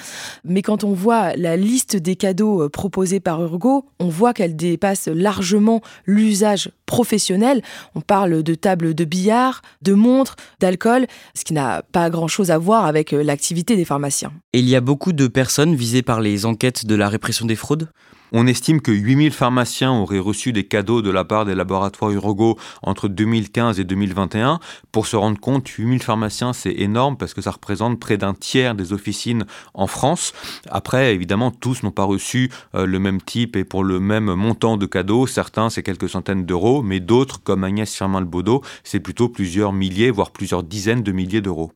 mais 0.44 0.62
quand 0.62 0.84
on 0.84 0.92
voit 0.92 1.34
la 1.36 1.56
liste 1.56 1.96
des 1.96 2.16
cadeaux 2.16 2.68
proposés 2.68 3.20
par 3.20 3.42
Urgo, 3.42 3.86
on 4.00 4.08
voit 4.08 4.32
qu'elle 4.32 4.56
dépasse 4.56 5.08
largement 5.08 5.80
l'usage 6.06 6.70
professionnel. 6.86 7.62
On 7.94 8.00
parle 8.00 8.42
de 8.42 8.54
tables 8.54 8.94
de 8.94 9.04
billard, 9.04 9.62
de 9.82 9.94
montres, 9.94 10.36
d'alcool, 10.60 11.06
ce 11.34 11.44
qui 11.44 11.52
n'a 11.52 11.82
pas 11.92 12.10
grand-chose 12.10 12.50
à 12.50 12.58
voir 12.58 12.86
avec 12.86 13.12
l'activité 13.12 13.76
des 13.76 13.84
pharmaciens 13.84 14.32
il 14.54 14.68
y 14.68 14.76
a 14.76 14.80
beaucoup 14.80 15.12
de 15.12 15.26
personnes 15.26 15.74
visées 15.74 16.02
par 16.02 16.20
les 16.20 16.46
enquêtes 16.46 16.86
de 16.86 16.94
la 16.94 17.08
répression 17.08 17.46
des 17.46 17.56
fraudes? 17.56 17.90
On 18.36 18.48
estime 18.48 18.80
que 18.80 18.90
8000 18.90 19.30
pharmaciens 19.30 19.92
auraient 19.92 20.18
reçu 20.18 20.52
des 20.52 20.64
cadeaux 20.64 21.02
de 21.02 21.10
la 21.10 21.24
part 21.24 21.44
des 21.44 21.54
laboratoires 21.54 22.10
Urgo 22.10 22.58
entre 22.82 23.06
2015 23.06 23.78
et 23.78 23.84
2021. 23.84 24.58
Pour 24.90 25.06
se 25.06 25.14
rendre 25.14 25.38
compte, 25.38 25.68
8000 25.68 26.02
pharmaciens, 26.02 26.52
c'est 26.52 26.72
énorme 26.72 27.16
parce 27.16 27.32
que 27.32 27.40
ça 27.40 27.52
représente 27.52 28.00
près 28.00 28.16
d'un 28.16 28.34
tiers 28.34 28.74
des 28.74 28.92
officines 28.92 29.44
en 29.72 29.86
France. 29.86 30.32
Après, 30.68 31.14
évidemment, 31.14 31.52
tous 31.52 31.84
n'ont 31.84 31.92
pas 31.92 32.02
reçu 32.02 32.50
euh, 32.74 32.86
le 32.86 32.98
même 32.98 33.22
type 33.22 33.54
et 33.54 33.62
pour 33.62 33.84
le 33.84 34.00
même 34.00 34.34
montant 34.34 34.76
de 34.78 34.86
cadeaux. 34.86 35.28
Certains, 35.28 35.70
c'est 35.70 35.84
quelques 35.84 36.08
centaines 36.08 36.44
d'euros, 36.44 36.82
mais 36.82 36.98
d'autres, 36.98 37.40
comme 37.40 37.62
Agnès 37.62 37.94
Firmin-Lebaudot, 37.94 38.62
c'est 38.82 38.98
plutôt 38.98 39.28
plusieurs 39.28 39.72
milliers, 39.72 40.10
voire 40.10 40.32
plusieurs 40.32 40.64
dizaines 40.64 41.04
de 41.04 41.12
milliers 41.12 41.40
d'euros. 41.40 41.70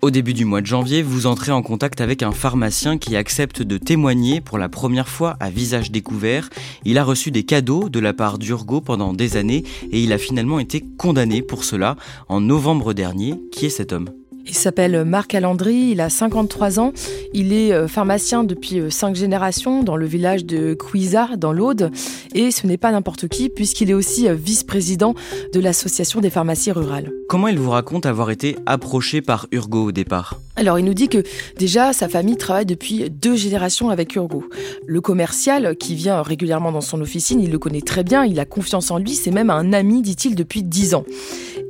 Au 0.00 0.10
début 0.12 0.32
du 0.32 0.44
mois 0.44 0.60
de 0.60 0.66
janvier, 0.66 1.02
vous 1.02 1.26
entrez 1.26 1.50
en 1.50 1.60
contact 1.60 2.00
avec 2.00 2.22
un 2.22 2.30
pharmacien 2.30 2.98
qui 2.98 3.16
accepte 3.16 3.62
de 3.62 3.78
témoigner 3.78 4.40
pour 4.40 4.56
la 4.56 4.68
première 4.68 5.08
fois 5.08 5.36
à 5.40 5.50
visage 5.50 5.90
découvert. 5.90 6.50
Il 6.84 6.98
a 6.98 7.04
reçu 7.04 7.32
des 7.32 7.42
cadeaux 7.42 7.88
de 7.88 7.98
la 7.98 8.12
part 8.12 8.38
d'Urgo 8.38 8.80
pendant 8.80 9.12
des 9.12 9.36
années 9.36 9.64
et 9.90 10.00
il 10.00 10.12
a 10.12 10.18
finalement 10.18 10.60
été 10.60 10.84
condamné 10.98 11.42
pour 11.42 11.64
cela 11.64 11.96
en 12.28 12.40
novembre 12.40 12.92
dernier. 12.94 13.34
Qui 13.50 13.66
est 13.66 13.70
cet 13.70 13.92
homme? 13.92 14.08
Il 14.48 14.54
s'appelle 14.54 15.04
Marc 15.04 15.34
Alandry, 15.34 15.90
il 15.92 16.00
a 16.00 16.08
53 16.08 16.80
ans, 16.80 16.92
il 17.34 17.52
est 17.52 17.72
euh, 17.72 17.86
pharmacien 17.86 18.44
depuis 18.44 18.82
5 18.90 19.10
euh, 19.10 19.14
générations 19.14 19.82
dans 19.82 19.96
le 19.96 20.06
village 20.06 20.44
de 20.44 20.74
Cuisa, 20.74 21.30
dans 21.36 21.52
l'Aude, 21.52 21.90
et 22.34 22.50
ce 22.50 22.66
n'est 22.66 22.76
pas 22.78 22.90
n'importe 22.90 23.28
qui 23.28 23.48
puisqu'il 23.48 23.90
est 23.90 23.94
aussi 23.94 24.28
euh, 24.28 24.34
vice-président 24.34 25.14
de 25.52 25.60
l'association 25.60 26.20
des 26.20 26.30
pharmacies 26.30 26.72
rurales. 26.72 27.10
Comment 27.28 27.48
il 27.48 27.58
vous 27.58 27.70
raconte 27.70 28.06
avoir 28.06 28.30
été 28.30 28.56
approché 28.66 29.20
par 29.20 29.46
Urgo 29.52 29.84
au 29.84 29.92
départ? 29.92 30.40
Alors 30.58 30.76
il 30.78 30.84
nous 30.84 30.94
dit 30.94 31.08
que 31.08 31.22
déjà 31.56 31.92
sa 31.92 32.08
famille 32.08 32.36
travaille 32.36 32.66
depuis 32.66 33.08
deux 33.10 33.36
générations 33.36 33.90
avec 33.90 34.16
Urgo. 34.16 34.42
Le 34.86 35.00
commercial 35.00 35.76
qui 35.76 35.94
vient 35.94 36.20
régulièrement 36.20 36.72
dans 36.72 36.80
son 36.80 37.00
officine, 37.00 37.40
il 37.40 37.52
le 37.52 37.60
connaît 37.60 37.80
très 37.80 38.02
bien, 38.02 38.24
il 38.24 38.40
a 38.40 38.44
confiance 38.44 38.90
en 38.90 38.98
lui, 38.98 39.14
c'est 39.14 39.30
même 39.30 39.50
un 39.50 39.72
ami, 39.72 40.02
dit-il, 40.02 40.34
depuis 40.34 40.64
dix 40.64 40.96
ans. 40.96 41.04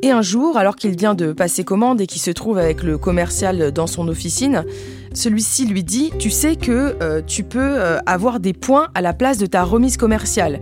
Et 0.02 0.10
un 0.10 0.22
jour, 0.22 0.56
alors 0.56 0.76
qu'il 0.76 0.96
vient 0.96 1.14
de 1.14 1.32
passer 1.32 1.64
commande 1.64 2.00
et 2.00 2.06
qu'il 2.06 2.22
se 2.22 2.30
trouve 2.30 2.56
avec 2.56 2.82
le 2.82 2.96
commercial 2.96 3.72
dans 3.72 3.86
son 3.86 4.08
officine, 4.08 4.64
celui-ci 5.14 5.66
lui 5.66 5.84
dit 5.84 6.12
Tu 6.18 6.30
sais 6.30 6.56
que 6.56 6.96
euh, 7.02 7.22
tu 7.26 7.44
peux 7.44 7.58
euh, 7.60 7.98
avoir 8.06 8.40
des 8.40 8.52
points 8.52 8.88
à 8.94 9.00
la 9.00 9.12
place 9.12 9.38
de 9.38 9.46
ta 9.46 9.64
remise 9.64 9.96
commerciale. 9.96 10.60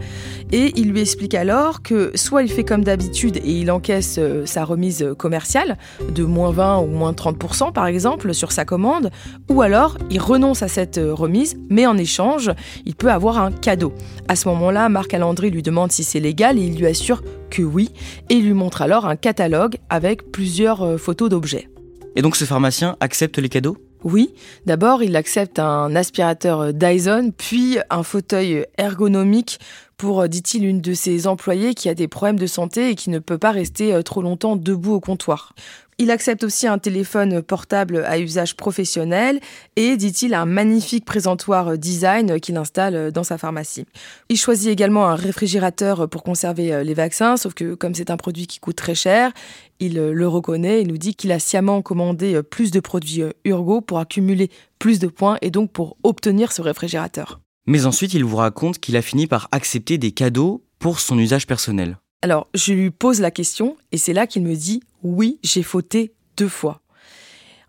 Et 0.53 0.73
il 0.77 0.91
lui 0.91 1.01
explique 1.01 1.35
alors 1.35 1.83
que 1.83 2.13
soit 2.15 2.43
il 2.43 2.51
fait 2.51 2.65
comme 2.65 2.85
d'habitude 2.85 3.39
et 3.39 3.61
il 3.61 3.71
encaisse 3.71 4.17
euh, 4.19 4.47
sa 4.47 4.65
remise 4.65 5.15
commerciale 5.19 5.77
de 6.09 6.25
moins 6.25 6.51
20 6.51 6.79
ou 6.79 6.87
moins 6.87 7.13
30% 7.13 7.73
par 7.73 7.87
exemple 7.87 8.33
sur 8.35 8.53
sa 8.53 8.65
commande, 8.65 9.11
ou 9.51 9.63
alors 9.63 9.99
il 10.11 10.21
renonce 10.21 10.63
à 10.63 10.69
cette 10.69 11.01
remise, 11.03 11.57
mais 11.69 11.87
en 11.87 11.97
échange, 11.97 12.51
il 12.85 12.95
peut 12.95 13.11
avoir 13.11 13.39
un 13.39 13.51
cadeau. 13.51 13.93
À 14.29 14.37
ce 14.37 14.49
moment-là, 14.49 14.89
Marc 14.89 15.15
Alandry 15.15 15.51
lui 15.51 15.63
demande 15.63 15.93
si 15.93 16.05
c'est 16.05 16.21
légal 16.21 16.59
et 16.59 16.63
il 16.63 16.79
lui 16.79 16.87
assure 16.87 17.23
que 17.51 17.63
oui, 17.63 17.91
et 18.31 18.35
il 18.35 18.45
lui 18.45 18.55
montre 18.55 18.83
alors 18.83 19.07
un 19.07 19.17
catalogue 19.17 19.77
avec 19.89 20.31
plusieurs 20.31 20.99
photos 20.99 21.29
d'objets. 21.29 21.69
Et 22.17 22.23
donc 22.23 22.37
ce 22.37 22.45
pharmacien 22.45 22.97
accepte 23.01 23.39
les 23.39 23.49
cadeaux? 23.49 23.77
Oui, 24.07 24.33
d'abord 24.67 25.03
il 25.03 25.17
accepte 25.17 25.59
un 25.59 25.97
aspirateur 25.97 26.73
Dyson, 26.73 27.33
puis 27.37 27.79
un 27.91 28.05
fauteuil 28.05 28.65
ergonomique 28.79 29.59
pour, 29.97 30.29
dit-il, 30.29 30.65
une 30.65 30.81
de 30.81 30.95
ses 30.95 31.27
employées 31.27 31.75
qui 31.75 31.89
a 31.89 31.95
des 31.95 32.07
problèmes 32.07 32.39
de 32.39 32.47
santé 32.47 32.91
et 32.91 32.95
qui 32.95 33.11
ne 33.11 33.19
peut 33.19 33.37
pas 33.37 33.51
rester 33.51 33.93
euh, 33.93 34.03
trop 34.03 34.23
longtemps 34.23 34.55
debout 34.55 34.93
au 34.93 35.01
comptoir. 35.01 35.55
Il 35.99 36.11
accepte 36.11 36.45
aussi 36.45 36.67
un 36.67 36.77
téléphone 36.77 37.41
portable 37.41 38.05
à 38.05 38.19
usage 38.19 38.55
professionnel 38.55 39.41
et, 39.77 39.97
dit-il, 39.97 40.35
un 40.35 40.45
magnifique 40.45 41.07
présentoir 41.07 41.79
design 41.79 42.39
qu'il 42.39 42.59
installe 42.59 43.11
dans 43.13 43.25
sa 43.25 43.39
pharmacie. 43.39 43.87
Il 44.29 44.37
choisit 44.37 44.69
également 44.69 45.07
un 45.07 45.15
réfrigérateur 45.15 46.07
pour 46.11 46.23
conserver 46.23 46.75
euh, 46.75 46.83
les 46.83 46.93
vaccins, 46.93 47.39
sauf 47.39 47.55
que 47.55 47.75
comme 47.75 47.95
c'est 47.95 48.11
un 48.11 48.19
produit 48.19 48.47
qui 48.47 48.61
coûte 48.61 48.77
très 48.77 48.95
cher, 48.95 49.33
il 49.81 49.99
euh, 49.99 50.13
le 50.13 50.29
reconnaît 50.29 50.83
et 50.83 50.85
nous 50.85 50.99
dit 50.99 51.15
qu'il 51.15 51.33
a 51.33 51.39
sciemment 51.39 51.81
commandé 51.81 52.35
euh, 52.35 52.43
plus 52.43 52.71
de 52.71 52.81
produits 52.81 53.23
Urgo 53.47 53.81
pour 53.81 53.99
accumuler 53.99 54.51
plus 54.79 54.99
de 54.99 55.07
points 55.07 55.39
et 55.41 55.51
donc 55.51 55.73
pour 55.73 55.97
obtenir 56.03 56.53
ce 56.53 56.61
réfrigérateur. 56.61 57.41
Mais 57.67 57.87
ensuite, 57.87 58.13
il 58.13 58.23
vous 58.23 58.37
raconte 58.37 58.79
qu'il 58.81 58.99
a 58.99 59.03
fini 59.03 59.27
par 59.27 59.49
accepter 59.51 59.97
des 59.97 60.13
cadeaux 60.13 60.63
pour 60.79 61.01
son 61.01 61.19
usage 61.19 61.47
personnel. 61.47 61.97
Alors, 62.23 62.49
je 62.55 62.73
lui 62.73 62.91
pose 62.91 63.21
la 63.21 63.31
question 63.31 63.77
et 63.93 63.99
c'est 63.99 64.13
là 64.13 64.27
qu'il 64.27 64.43
me 64.43 64.55
dit 64.55 64.83
oui, 65.03 65.39
j'ai 65.43 65.63
fauté 65.63 66.13
deux 66.37 66.49
fois. 66.49 66.81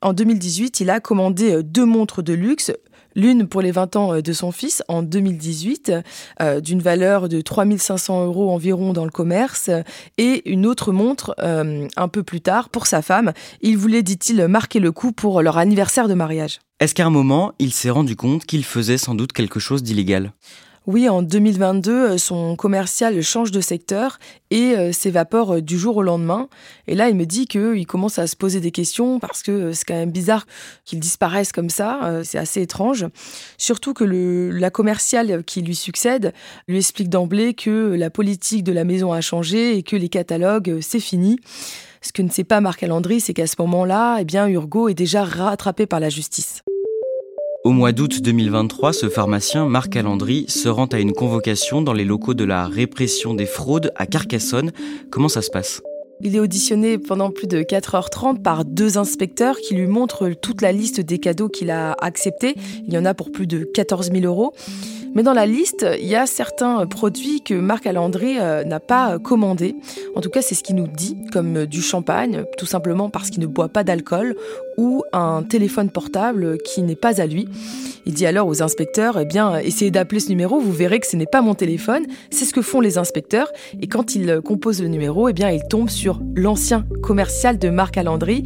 En 0.01 0.13
2018, 0.13 0.79
il 0.79 0.89
a 0.89 0.99
commandé 0.99 1.51
euh, 1.51 1.63
deux 1.63 1.85
montres 1.85 2.21
de 2.21 2.33
luxe, 2.33 2.71
l'une 3.15 3.47
pour 3.47 3.61
les 3.61 3.71
20 3.71 3.95
ans 3.95 4.13
euh, 4.13 4.21
de 4.21 4.31
son 4.31 4.51
fils 4.51 4.83
en 4.87 5.01
2018, 5.01 5.91
euh, 6.41 6.61
d'une 6.61 6.81
valeur 6.81 7.27
de 7.29 7.41
3500 7.41 8.25
euros 8.25 8.51
environ 8.51 8.93
dans 8.93 9.05
le 9.05 9.11
commerce, 9.11 9.71
et 10.19 10.47
une 10.49 10.67
autre 10.67 10.91
montre 10.91 11.35
un 11.39 12.07
peu 12.07 12.23
plus 12.23 12.41
tard 12.41 12.69
pour 12.69 12.85
sa 12.85 13.01
femme. 13.01 13.33
Il 13.61 13.77
voulait, 13.77 14.03
dit-il, 14.03 14.47
marquer 14.47 14.79
le 14.79 14.91
coup 14.91 15.11
pour 15.11 15.41
leur 15.41 15.57
anniversaire 15.57 16.07
de 16.07 16.13
mariage. 16.13 16.59
Est-ce 16.79 16.93
qu'à 16.93 17.05
un 17.05 17.09
moment, 17.09 17.53
il 17.57 17.73
s'est 17.73 17.89
rendu 17.89 18.15
compte 18.15 18.45
qu'il 18.45 18.63
faisait 18.63 18.99
sans 18.99 19.15
doute 19.15 19.33
quelque 19.33 19.59
chose 19.59 19.81
d'illégal? 19.81 20.31
Oui, 20.87 21.09
en 21.09 21.21
2022, 21.21 21.91
euh, 21.91 22.17
son 22.17 22.55
commercial 22.55 23.21
change 23.21 23.51
de 23.51 23.59
secteur 23.59 24.19
et 24.51 24.77
euh, 24.77 24.93
s'évapore 24.93 25.55
euh, 25.55 25.61
du 25.61 25.77
jour 25.77 25.97
au 25.97 26.01
lendemain. 26.01 26.47
Et 26.87 26.95
là, 26.95 27.09
il 27.09 27.15
me 27.17 27.25
dit 27.25 27.45
qu'il 27.45 27.85
commence 27.85 28.19
à 28.19 28.25
se 28.25 28.37
poser 28.37 28.61
des 28.61 28.71
questions 28.71 29.19
parce 29.19 29.43
que 29.43 29.73
c'est 29.73 29.83
quand 29.83 29.95
même 29.95 30.11
bizarre 30.11 30.47
qu'il 30.85 31.01
disparaisse 31.01 31.51
comme 31.51 31.69
ça. 31.69 32.21
C'est 32.23 32.37
assez 32.37 32.61
étrange. 32.61 33.05
Surtout 33.57 33.93
que 33.93 34.05
le, 34.05 34.49
la 34.49 34.69
commerciale 34.69 35.43
qui 35.43 35.61
lui 35.61 35.75
succède 35.75 36.33
lui 36.69 36.77
explique 36.77 37.09
d'emblée 37.09 37.53
que 37.53 37.93
la 37.93 38.09
politique 38.09 38.63
de 38.63 38.71
la 38.71 38.85
maison 38.85 39.11
a 39.11 39.19
changé 39.19 39.77
et 39.77 39.83
que 39.83 39.97
les 39.97 40.07
catalogues, 40.07 40.77
c'est 40.79 41.01
fini. 41.01 41.37
Ce 42.01 42.13
que 42.13 42.21
ne 42.21 42.29
sait 42.29 42.45
pas 42.45 42.61
Marc 42.61 42.81
Alandry, 42.83 43.19
c'est 43.19 43.33
qu'à 43.33 43.47
ce 43.47 43.55
moment-là, 43.59 44.19
eh 44.21 44.23
bien, 44.23 44.47
Urgo 44.47 44.87
est 44.87 44.93
déjà 44.93 45.25
rattrapé 45.25 45.85
par 45.85 45.99
la 45.99 46.07
justice. 46.07 46.63
Au 47.67 47.71
mois 47.71 47.91
d'août 47.91 48.21
2023, 48.21 48.93
ce 48.93 49.09
pharmacien, 49.09 49.65
Marc 49.65 49.97
Alandry, 49.97 50.45
se 50.47 50.69
rend 50.69 50.85
à 50.85 50.99
une 50.99 51.11
convocation 51.11 51.81
dans 51.81 51.91
les 51.91 52.05
locaux 52.05 52.33
de 52.33 52.45
la 52.45 52.65
répression 52.65 53.33
des 53.33 53.45
fraudes 53.45 53.91
à 53.97 54.05
Carcassonne. 54.05 54.71
Comment 55.11 55.27
ça 55.27 55.41
se 55.41 55.51
passe? 55.51 55.81
Il 56.21 56.35
est 56.35 56.39
auditionné 56.39 56.97
pendant 56.97 57.31
plus 57.31 57.47
de 57.47 57.61
4h30 57.61 58.41
par 58.41 58.65
deux 58.65 58.97
inspecteurs 58.97 59.57
qui 59.57 59.75
lui 59.75 59.87
montrent 59.87 60.29
toute 60.29 60.61
la 60.61 60.71
liste 60.71 60.99
des 60.99 61.19
cadeaux 61.19 61.49
qu'il 61.49 61.69
a 61.69 61.93
acceptés. 61.93 62.55
Il 62.87 62.93
y 62.93 62.97
en 62.97 63.05
a 63.05 63.13
pour 63.13 63.31
plus 63.31 63.47
de 63.47 63.63
14 63.63 64.11
000 64.11 64.25
euros. 64.25 64.53
Mais 65.15 65.23
dans 65.23 65.33
la 65.33 65.45
liste, 65.45 65.85
il 65.99 66.07
y 66.07 66.15
a 66.15 66.27
certains 66.27 66.85
produits 66.85 67.41
que 67.41 67.55
Marc 67.55 67.87
Alandry 67.87 68.37
euh, 68.39 68.63
n'a 68.63 68.79
pas 68.79 69.17
commandés. 69.17 69.75
En 70.15 70.21
tout 70.21 70.29
cas, 70.29 70.43
c'est 70.43 70.53
ce 70.53 70.63
qu'il 70.63 70.75
nous 70.75 70.87
dit, 70.87 71.17
comme 71.31 71.65
du 71.65 71.81
champagne, 71.81 72.43
tout 72.57 72.67
simplement 72.67 73.09
parce 73.09 73.31
qu'il 73.31 73.41
ne 73.41 73.47
boit 73.47 73.69
pas 73.69 73.83
d'alcool, 73.83 74.35
ou 74.77 75.03
un 75.13 75.41
téléphone 75.41 75.89
portable 75.89 76.59
qui 76.59 76.83
n'est 76.83 76.95
pas 76.95 77.19
à 77.19 77.25
lui. 77.25 77.47
Il 78.05 78.13
dit 78.13 78.25
alors 78.25 78.47
aux 78.47 78.61
inspecteurs, 78.61 79.19
eh 79.19 79.25
bien, 79.25 79.57
essayez 79.57 79.91
d'appeler 79.91 80.19
ce 80.19 80.29
numéro, 80.29 80.59
vous 80.59 80.71
verrez 80.71 80.99
que 80.99 81.07
ce 81.07 81.17
n'est 81.17 81.25
pas 81.25 81.41
mon 81.41 81.55
téléphone. 81.55 82.05
C'est 82.29 82.45
ce 82.45 82.53
que 82.53 82.61
font 82.61 82.79
les 82.79 82.97
inspecteurs. 82.97 83.51
Et 83.81 83.87
quand 83.87 84.15
ils 84.15 84.39
composent 84.41 84.81
le 84.81 84.87
numéro, 84.87 85.29
eh 85.29 85.33
bien, 85.33 85.49
ils 85.49 85.67
tombent 85.67 85.89
sur 85.89 86.06
l'ancien 86.35 86.85
commercial 87.01 87.57
de 87.57 87.69
Marc 87.69 87.97
Alandry. 87.97 88.43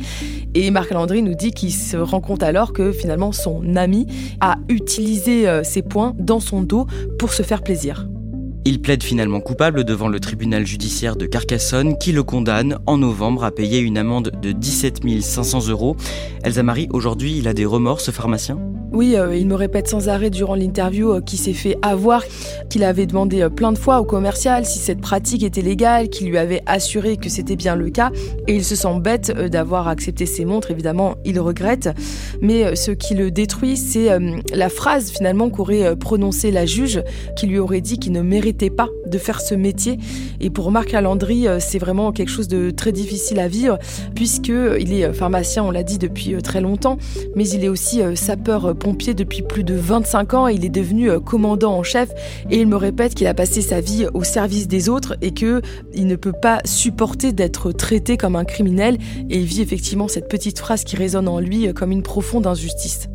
Et 0.53 0.69
Marc 0.71 0.91
Alandry 0.91 1.21
nous 1.21 1.35
dit 1.35 1.51
qu'il 1.51 1.71
se 1.71 1.97
rend 1.97 2.21
compte 2.21 2.43
alors 2.43 2.73
que 2.73 2.91
finalement 2.91 3.31
son 3.31 3.75
ami 3.75 4.07
a 4.41 4.57
utilisé 4.69 5.47
euh, 5.47 5.63
ses 5.63 5.81
points 5.81 6.13
dans 6.17 6.39
son 6.39 6.61
dos 6.61 6.87
pour 7.19 7.33
se 7.33 7.43
faire 7.43 7.63
plaisir. 7.63 8.07
Il 8.63 8.79
plaide 8.79 9.01
finalement 9.01 9.39
coupable 9.39 9.83
devant 9.83 10.07
le 10.07 10.19
tribunal 10.19 10.67
judiciaire 10.67 11.15
de 11.15 11.25
Carcassonne 11.25 11.97
qui 11.97 12.11
le 12.11 12.21
condamne 12.21 12.77
en 12.85 12.97
novembre 12.97 13.43
à 13.43 13.51
payer 13.51 13.79
une 13.79 13.97
amende 13.97 14.31
de 14.39 14.51
17 14.51 15.01
500 15.21 15.69
euros. 15.69 15.95
Elsa 16.43 16.61
Marie, 16.61 16.87
aujourd'hui, 16.91 17.37
il 17.37 17.47
a 17.47 17.53
des 17.53 17.65
remords, 17.65 18.01
ce 18.01 18.11
pharmacien? 18.11 18.59
Oui, 18.93 19.15
euh, 19.15 19.35
il 19.35 19.47
me 19.47 19.55
répète 19.55 19.87
sans 19.87 20.09
arrêt 20.09 20.29
durant 20.29 20.53
l'interview 20.53 21.13
euh, 21.13 21.21
qu'il 21.21 21.39
s'est 21.39 21.53
fait 21.53 21.77
avoir, 21.81 22.23
qu'il 22.69 22.83
avait 22.83 23.05
demandé 23.05 23.41
euh, 23.41 23.49
plein 23.49 23.71
de 23.71 23.77
fois 23.77 24.01
au 24.01 24.03
commercial 24.03 24.65
si 24.65 24.79
cette 24.79 24.99
pratique 24.99 25.43
était 25.43 25.61
légale, 25.61 26.09
qu'il 26.09 26.27
lui 26.27 26.37
avait 26.37 26.61
assuré 26.65 27.15
que 27.15 27.29
c'était 27.29 27.55
bien 27.55 27.75
le 27.75 27.89
cas, 27.89 28.11
et 28.47 28.55
il 28.55 28.65
se 28.65 28.75
sent 28.75 28.99
bête 28.99 29.31
d'avoir 29.31 29.87
accepté 29.87 30.25
ces 30.25 30.43
montres, 30.43 30.71
évidemment, 30.71 31.15
il 31.23 31.39
regrette. 31.39 31.89
Mais 32.41 32.75
ce 32.75 32.91
qui 32.91 33.13
le 33.13 33.31
détruit, 33.31 33.77
c'est 33.77 34.09
la 34.53 34.69
phrase 34.69 35.11
finalement 35.11 35.49
qu'aurait 35.49 35.95
prononcée 35.95 36.51
la 36.51 36.65
juge, 36.65 37.01
qui 37.35 37.47
lui 37.47 37.59
aurait 37.59 37.81
dit 37.81 37.97
qu'il 37.97 38.11
ne 38.11 38.21
méritait 38.21 38.69
pas 38.69 38.89
de 39.05 39.17
faire 39.17 39.41
ce 39.41 39.55
métier. 39.55 39.97
Et 40.39 40.49
pour 40.49 40.71
Marc 40.71 40.93
Alandry, 40.93 41.47
c'est 41.59 41.79
vraiment 41.79 42.11
quelque 42.11 42.29
chose 42.29 42.47
de 42.47 42.71
très 42.71 42.91
difficile 42.91 43.39
à 43.39 43.47
vivre, 43.47 43.77
puisqu'il 44.15 44.93
est 44.93 45.13
pharmacien, 45.13 45.63
on 45.63 45.71
l'a 45.71 45.83
dit 45.83 45.97
depuis 45.97 46.35
très 46.41 46.61
longtemps, 46.61 46.97
mais 47.35 47.47
il 47.47 47.63
est 47.63 47.69
aussi 47.69 48.01
sapeur 48.15 48.75
pompier 48.81 49.13
depuis 49.13 49.43
plus 49.43 49.63
de 49.63 49.75
25 49.75 50.33
ans. 50.33 50.47
Il 50.47 50.65
est 50.65 50.69
devenu 50.69 51.09
euh, 51.09 51.19
commandant 51.19 51.73
en 51.77 51.83
chef 51.83 52.09
et 52.49 52.59
il 52.59 52.67
me 52.67 52.75
répète 52.75 53.13
qu'il 53.13 53.27
a 53.27 53.33
passé 53.33 53.61
sa 53.61 53.79
vie 53.79 54.07
au 54.13 54.23
service 54.23 54.67
des 54.67 54.89
autres 54.89 55.15
et 55.21 55.33
que 55.33 55.61
il 55.93 56.07
ne 56.07 56.15
peut 56.15 56.33
pas 56.33 56.59
supporter 56.65 57.31
d'être 57.31 57.71
traité 57.71 58.17
comme 58.17 58.35
un 58.35 58.43
criminel 58.43 58.97
et 59.29 59.37
il 59.37 59.45
vit 59.45 59.61
effectivement 59.61 60.07
cette 60.07 60.27
petite 60.27 60.57
phrase 60.57 60.83
qui 60.83 60.95
résonne 60.95 61.27
en 61.27 61.39
lui 61.39 61.67
euh, 61.67 61.73
comme 61.73 61.91
une 61.91 62.03
profonde 62.03 62.47
injustice. 62.47 63.07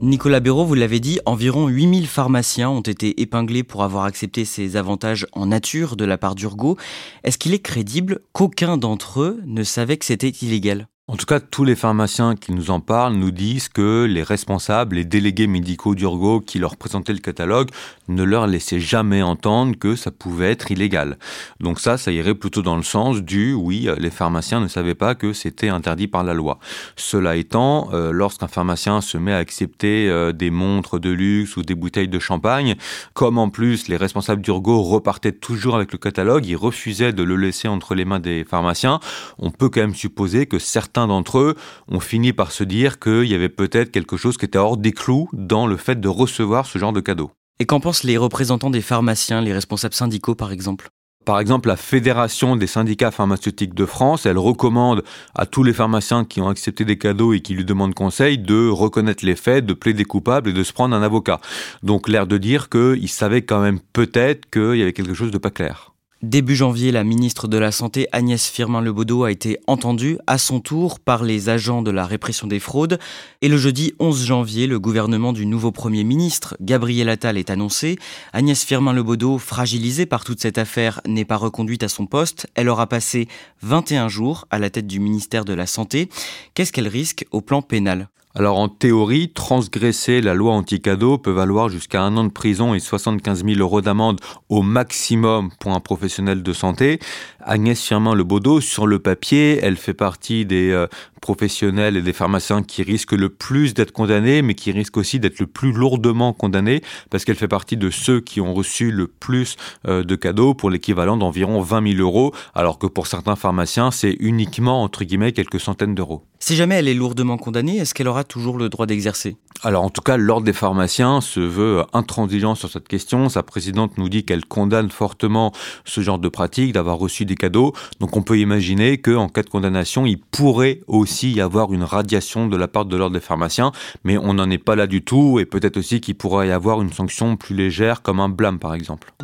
Nicolas 0.00 0.40
Béraud, 0.40 0.64
vous 0.64 0.74
l'avez 0.74 0.98
dit, 0.98 1.20
environ 1.26 1.68
8000 1.68 2.08
pharmaciens 2.08 2.68
ont 2.68 2.80
été 2.80 3.20
épinglés 3.20 3.62
pour 3.62 3.84
avoir 3.84 4.02
accepté 4.02 4.44
ces 4.44 4.76
avantages 4.76 5.28
en 5.32 5.46
nature 5.46 5.94
de 5.94 6.04
la 6.04 6.18
part 6.18 6.34
d'Urgo. 6.34 6.76
Est-ce 7.22 7.38
qu'il 7.38 7.54
est 7.54 7.60
crédible 7.60 8.18
qu'aucun 8.32 8.78
d'entre 8.78 9.20
eux 9.20 9.40
ne 9.46 9.62
savait 9.62 9.98
que 9.98 10.04
c'était 10.04 10.30
illégal? 10.30 10.88
En 11.08 11.16
tout 11.16 11.26
cas, 11.26 11.40
tous 11.40 11.64
les 11.64 11.74
pharmaciens 11.74 12.36
qui 12.36 12.52
nous 12.52 12.70
en 12.70 12.78
parlent 12.78 13.16
nous 13.16 13.32
disent 13.32 13.68
que 13.68 14.04
les 14.04 14.22
responsables, 14.22 14.94
les 14.94 15.04
délégués 15.04 15.48
médicaux 15.48 15.96
d'Urgo 15.96 16.40
qui 16.40 16.60
leur 16.60 16.76
présentaient 16.76 17.12
le 17.12 17.18
catalogue 17.18 17.70
ne 18.06 18.22
leur 18.22 18.46
laissaient 18.46 18.78
jamais 18.78 19.20
entendre 19.20 19.76
que 19.76 19.96
ça 19.96 20.12
pouvait 20.12 20.52
être 20.52 20.70
illégal. 20.70 21.18
Donc 21.58 21.80
ça, 21.80 21.98
ça 21.98 22.12
irait 22.12 22.36
plutôt 22.36 22.62
dans 22.62 22.76
le 22.76 22.84
sens 22.84 23.20
du 23.20 23.52
oui, 23.52 23.88
les 23.98 24.10
pharmaciens 24.10 24.60
ne 24.60 24.68
savaient 24.68 24.94
pas 24.94 25.16
que 25.16 25.32
c'était 25.32 25.70
interdit 25.70 26.06
par 26.06 26.22
la 26.22 26.34
loi. 26.34 26.60
Cela 26.94 27.34
étant, 27.34 27.88
euh, 27.92 28.12
lorsqu'un 28.12 28.46
pharmacien 28.46 29.00
se 29.00 29.18
met 29.18 29.32
à 29.32 29.38
accepter 29.38 30.08
euh, 30.08 30.30
des 30.30 30.50
montres 30.50 31.00
de 31.00 31.10
luxe 31.10 31.56
ou 31.56 31.62
des 31.62 31.74
bouteilles 31.74 32.08
de 32.08 32.20
champagne, 32.20 32.76
comme 33.12 33.38
en 33.38 33.48
plus 33.48 33.88
les 33.88 33.96
responsables 33.96 34.40
d'Urgo 34.40 34.80
repartaient 34.82 35.32
toujours 35.32 35.74
avec 35.74 35.90
le 35.90 35.98
catalogue, 35.98 36.46
ils 36.46 36.54
refusaient 36.54 37.12
de 37.12 37.24
le 37.24 37.34
laisser 37.34 37.66
entre 37.66 37.96
les 37.96 38.04
mains 38.04 38.20
des 38.20 38.44
pharmaciens, 38.44 39.00
on 39.38 39.50
peut 39.50 39.68
quand 39.68 39.80
même 39.80 39.96
supposer 39.96 40.46
que 40.46 40.60
certains 40.60 40.91
certains 40.92 41.06
d'entre 41.06 41.38
eux 41.38 41.54
ont 41.88 42.00
fini 42.00 42.34
par 42.34 42.52
se 42.52 42.64
dire 42.64 42.98
qu'il 42.98 43.24
y 43.24 43.34
avait 43.34 43.48
peut-être 43.48 43.90
quelque 43.90 44.18
chose 44.18 44.36
qui 44.36 44.44
était 44.44 44.58
hors 44.58 44.76
des 44.76 44.92
clous 44.92 45.26
dans 45.32 45.66
le 45.66 45.78
fait 45.78 45.98
de 45.98 46.08
recevoir 46.08 46.66
ce 46.66 46.78
genre 46.78 46.92
de 46.92 47.00
cadeau. 47.00 47.30
Et 47.60 47.64
qu'en 47.64 47.80
pensent 47.80 48.04
les 48.04 48.18
représentants 48.18 48.68
des 48.68 48.82
pharmaciens, 48.82 49.40
les 49.40 49.54
responsables 49.54 49.94
syndicaux 49.94 50.34
par 50.34 50.52
exemple? 50.52 50.90
Par 51.24 51.40
exemple, 51.40 51.68
la 51.68 51.76
Fédération 51.76 52.56
des 52.56 52.66
syndicats 52.66 53.10
pharmaceutiques 53.10 53.74
de 53.74 53.86
France, 53.86 54.26
elle 54.26 54.36
recommande 54.36 55.02
à 55.34 55.46
tous 55.46 55.62
les 55.62 55.72
pharmaciens 55.72 56.26
qui 56.26 56.42
ont 56.42 56.48
accepté 56.48 56.84
des 56.84 56.98
cadeaux 56.98 57.32
et 57.32 57.40
qui 57.40 57.54
lui 57.54 57.64
demandent 57.64 57.94
conseil 57.94 58.36
de 58.36 58.68
reconnaître 58.68 59.24
les 59.24 59.36
faits, 59.36 59.64
de 59.64 59.72
plaider 59.72 60.04
coupable 60.04 60.50
et 60.50 60.52
de 60.52 60.62
se 60.62 60.74
prendre 60.74 60.94
un 60.94 61.02
avocat. 61.02 61.40
Donc 61.82 62.06
l'air 62.08 62.26
de 62.26 62.36
dire 62.36 62.68
qu'ils 62.68 63.08
savaient 63.08 63.42
quand 63.42 63.62
même 63.62 63.80
peut-être 63.94 64.50
qu'il 64.50 64.76
y 64.76 64.82
avait 64.82 64.92
quelque 64.92 65.14
chose 65.14 65.30
de 65.30 65.38
pas 65.38 65.50
clair. 65.50 65.91
Début 66.22 66.54
janvier, 66.54 66.92
la 66.92 67.02
ministre 67.02 67.48
de 67.48 67.58
la 67.58 67.72
Santé 67.72 68.06
Agnès 68.12 68.48
Firmin-Lebaudot 68.48 69.24
a 69.24 69.32
été 69.32 69.58
entendue 69.66 70.18
à 70.28 70.38
son 70.38 70.60
tour 70.60 71.00
par 71.00 71.24
les 71.24 71.48
agents 71.48 71.82
de 71.82 71.90
la 71.90 72.06
répression 72.06 72.46
des 72.46 72.60
fraudes. 72.60 73.00
Et 73.40 73.48
le 73.48 73.56
jeudi 73.56 73.92
11 73.98 74.24
janvier, 74.24 74.68
le 74.68 74.78
gouvernement 74.78 75.32
du 75.32 75.46
nouveau 75.46 75.72
Premier 75.72 76.04
ministre, 76.04 76.56
Gabriel 76.60 77.08
Attal, 77.08 77.38
est 77.38 77.50
annoncé. 77.50 77.98
Agnès 78.32 78.62
Firmin-Lebaudot, 78.62 79.38
fragilisée 79.38 80.06
par 80.06 80.22
toute 80.22 80.40
cette 80.40 80.58
affaire, 80.58 81.00
n'est 81.08 81.24
pas 81.24 81.34
reconduite 81.34 81.82
à 81.82 81.88
son 81.88 82.06
poste. 82.06 82.46
Elle 82.54 82.68
aura 82.68 82.86
passé 82.86 83.26
21 83.62 84.06
jours 84.06 84.46
à 84.50 84.60
la 84.60 84.70
tête 84.70 84.86
du 84.86 85.00
ministère 85.00 85.44
de 85.44 85.54
la 85.54 85.66
Santé. 85.66 86.08
Qu'est-ce 86.54 86.72
qu'elle 86.72 86.86
risque 86.86 87.26
au 87.32 87.40
plan 87.40 87.62
pénal? 87.62 88.08
Alors 88.34 88.58
en 88.58 88.68
théorie, 88.68 89.28
transgresser 89.28 90.22
la 90.22 90.32
loi 90.32 90.54
anti-cadeau 90.54 91.18
peut 91.18 91.32
valoir 91.32 91.68
jusqu'à 91.68 92.02
un 92.02 92.16
an 92.16 92.24
de 92.24 92.30
prison 92.30 92.72
et 92.72 92.80
75 92.80 93.44
000 93.44 93.58
euros 93.60 93.82
d'amende 93.82 94.20
au 94.48 94.62
maximum 94.62 95.50
pour 95.60 95.72
un 95.72 95.80
professionnel 95.80 96.42
de 96.42 96.52
santé. 96.54 96.98
Agnès 97.40 97.78
Firmin 97.78 98.14
Le 98.14 98.24
Baudot, 98.24 98.62
sur 98.62 98.86
le 98.86 98.98
papier, 99.00 99.58
elle 99.62 99.76
fait 99.76 99.92
partie 99.92 100.46
des 100.46 100.70
euh, 100.70 100.86
professionnels 101.22 101.96
et 101.96 102.02
des 102.02 102.12
pharmaciens 102.12 102.62
qui 102.62 102.82
risquent 102.82 103.12
le 103.12 103.30
plus 103.30 103.72
d'être 103.72 103.92
condamnés, 103.92 104.42
mais 104.42 104.54
qui 104.54 104.72
risquent 104.72 104.98
aussi 104.98 105.18
d'être 105.20 105.38
le 105.38 105.46
plus 105.46 105.72
lourdement 105.72 106.34
condamnés, 106.34 106.82
parce 107.08 107.24
qu'elle 107.24 107.36
fait 107.36 107.48
partie 107.48 107.78
de 107.78 107.88
ceux 107.88 108.20
qui 108.20 108.42
ont 108.42 108.52
reçu 108.52 108.90
le 108.90 109.06
plus 109.06 109.56
euh, 109.88 110.04
de 110.04 110.16
cadeaux 110.16 110.52
pour 110.52 110.68
l'équivalent 110.68 111.16
d'environ 111.16 111.62
20 111.62 111.94
000 111.94 112.02
euros, 112.02 112.34
alors 112.54 112.78
que 112.78 112.86
pour 112.86 113.06
certains 113.06 113.36
pharmaciens, 113.36 113.90
c'est 113.90 114.16
uniquement, 114.20 114.82
entre 114.82 115.04
guillemets, 115.04 115.32
quelques 115.32 115.60
centaines 115.60 115.94
d'euros. 115.94 116.26
Si 116.40 116.56
jamais 116.56 116.74
elle 116.74 116.88
est 116.88 116.94
lourdement 116.94 117.38
condamnée, 117.38 117.76
est-ce 117.76 117.94
qu'elle 117.94 118.08
aura 118.08 118.24
toujours 118.24 118.58
le 118.58 118.68
droit 118.68 118.86
d'exercer? 118.86 119.36
Alors 119.64 119.84
en 119.84 119.90
tout 119.90 120.02
cas, 120.02 120.16
l'Ordre 120.16 120.44
des 120.44 120.52
pharmaciens 120.52 121.20
se 121.20 121.38
veut 121.38 121.84
intransigeant 121.92 122.56
sur 122.56 122.68
cette 122.68 122.88
question. 122.88 123.28
Sa 123.28 123.44
présidente 123.44 123.96
nous 123.96 124.08
dit 124.08 124.24
qu'elle 124.24 124.44
condamne 124.44 124.90
fortement 124.90 125.52
ce 125.84 126.00
genre 126.00 126.18
de 126.18 126.28
pratique, 126.28 126.72
d'avoir 126.72 126.98
reçu 126.98 127.24
des 127.24 127.36
cadeaux. 127.36 127.72
Donc 128.00 128.16
on 128.16 128.22
peut 128.22 128.40
imaginer 128.40 128.98
qu'en 128.98 129.28
cas 129.28 129.44
de 129.44 129.50
condamnation, 129.50 130.04
il 130.04 130.18
pourrait 130.18 130.80
aussi 130.88 131.30
y 131.30 131.40
avoir 131.40 131.72
une 131.72 131.84
radiation 131.84 132.48
de 132.48 132.56
la 132.56 132.66
part 132.66 132.86
de 132.86 132.96
l'Ordre 132.96 133.14
des 133.14 133.20
pharmaciens, 133.20 133.70
mais 134.02 134.18
on 134.18 134.34
n'en 134.34 134.50
est 134.50 134.58
pas 134.58 134.74
là 134.74 134.88
du 134.88 135.04
tout, 135.04 135.38
et 135.38 135.44
peut-être 135.44 135.76
aussi 135.76 136.00
qu'il 136.00 136.16
pourrait 136.16 136.48
y 136.48 136.50
avoir 136.50 136.82
une 136.82 136.92
sanction 136.92 137.36
plus 137.36 137.54
légère, 137.54 138.02
comme 138.02 138.18
un 138.18 138.28
blâme 138.28 138.58
par 138.58 138.74
exemple. 138.74 139.14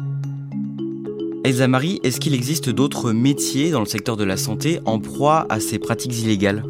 Elsa 1.43 1.67
Marie, 1.67 1.99
est-ce 2.05 2.21
qu'il 2.21 2.35
existe 2.35 2.71
d'autres 2.71 3.13
métiers 3.13 3.73
dans 3.73 3.81
le 3.81 3.87
secteur 3.87 4.17
de 4.17 4.25
la 4.25 4.37
santé 4.37 4.79
en 4.85 5.01
proie 5.01 5.47
à 5.49 5.59
ces 5.59 5.81
pratiques 5.81 6.17
illégales? 6.21 6.63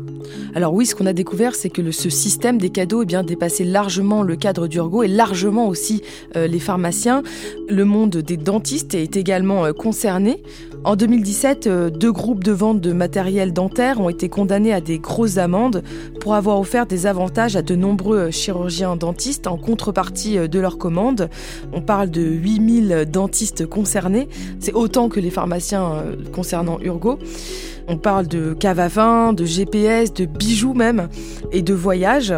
Alors 0.55 0.73
oui, 0.73 0.87
ce 0.87 0.95
qu'on 0.95 1.07
a 1.07 1.13
découvert, 1.13 1.55
c'est 1.55 1.71
que 1.71 1.91
ce 1.91 2.11
système 2.11 2.59
des 2.59 2.71
cadeaux 2.71 3.03
eh 3.03 3.07
bien, 3.07 3.23
dépassait 3.23 3.65
largement 3.65 4.23
le 4.23 4.37
cadre 4.37 4.67
d'Urgo 4.67 5.03
et 5.03 5.09
largement 5.09 5.69
aussi 5.69 6.03
euh, 6.37 6.47
les 6.47 6.59
pharmaciens. 6.59 7.23
Le 7.69 7.85
monde 7.85 8.17
des 8.17 8.37
dentistes 8.37 8.95
est 8.95 9.17
également 9.17 9.67
euh, 9.67 9.73
concerné. 9.73 10.43
En 10.85 10.97
2017, 10.97 11.67
euh, 11.67 11.91
deux 11.91 12.13
groupes 12.13 12.45
de 12.45 12.53
vente 12.53 12.81
de 12.81 12.93
matériel 12.93 13.53
dentaire 13.53 14.01
ont 14.01 14.09
été 14.09 14.29
condamnés 14.29 14.73
à 14.73 14.81
des 14.81 14.99
grosses 14.99 15.39
amendes 15.39 15.83
pour 16.21 16.35
avoir 16.35 16.59
offert 16.59 16.87
des 16.87 17.07
avantages 17.07 17.57
à 17.57 17.63
de 17.63 17.75
nombreux 17.75 18.31
chirurgiens 18.31 18.97
dentistes 18.97 19.47
en 19.47 19.59
contrepartie 19.59 20.39
de 20.49 20.61
leurs 20.61 20.79
commandes. 20.79 21.29
On 21.73 21.83
parle 21.83 22.11
de 22.11 22.23
8000 22.23 23.07
dentistes 23.11 23.67
concernés. 23.67 24.29
C'est 24.61 24.73
autant 24.75 25.09
que 25.09 25.21
les 25.21 25.31
pharmaciens 25.31 26.05
concernant 26.33 26.79
Urgo. 26.81 27.19
On 27.91 27.97
parle 27.97 28.29
de 28.29 28.53
cave 28.53 28.81
à 28.81 28.89
vin, 28.89 29.33
de 29.33 29.47
GPS, 29.47 30.13
de 30.13 30.27
bijoux 30.27 30.75
même, 30.75 31.09
et 31.53 31.63
de 31.63 31.73
voyages. 31.73 32.35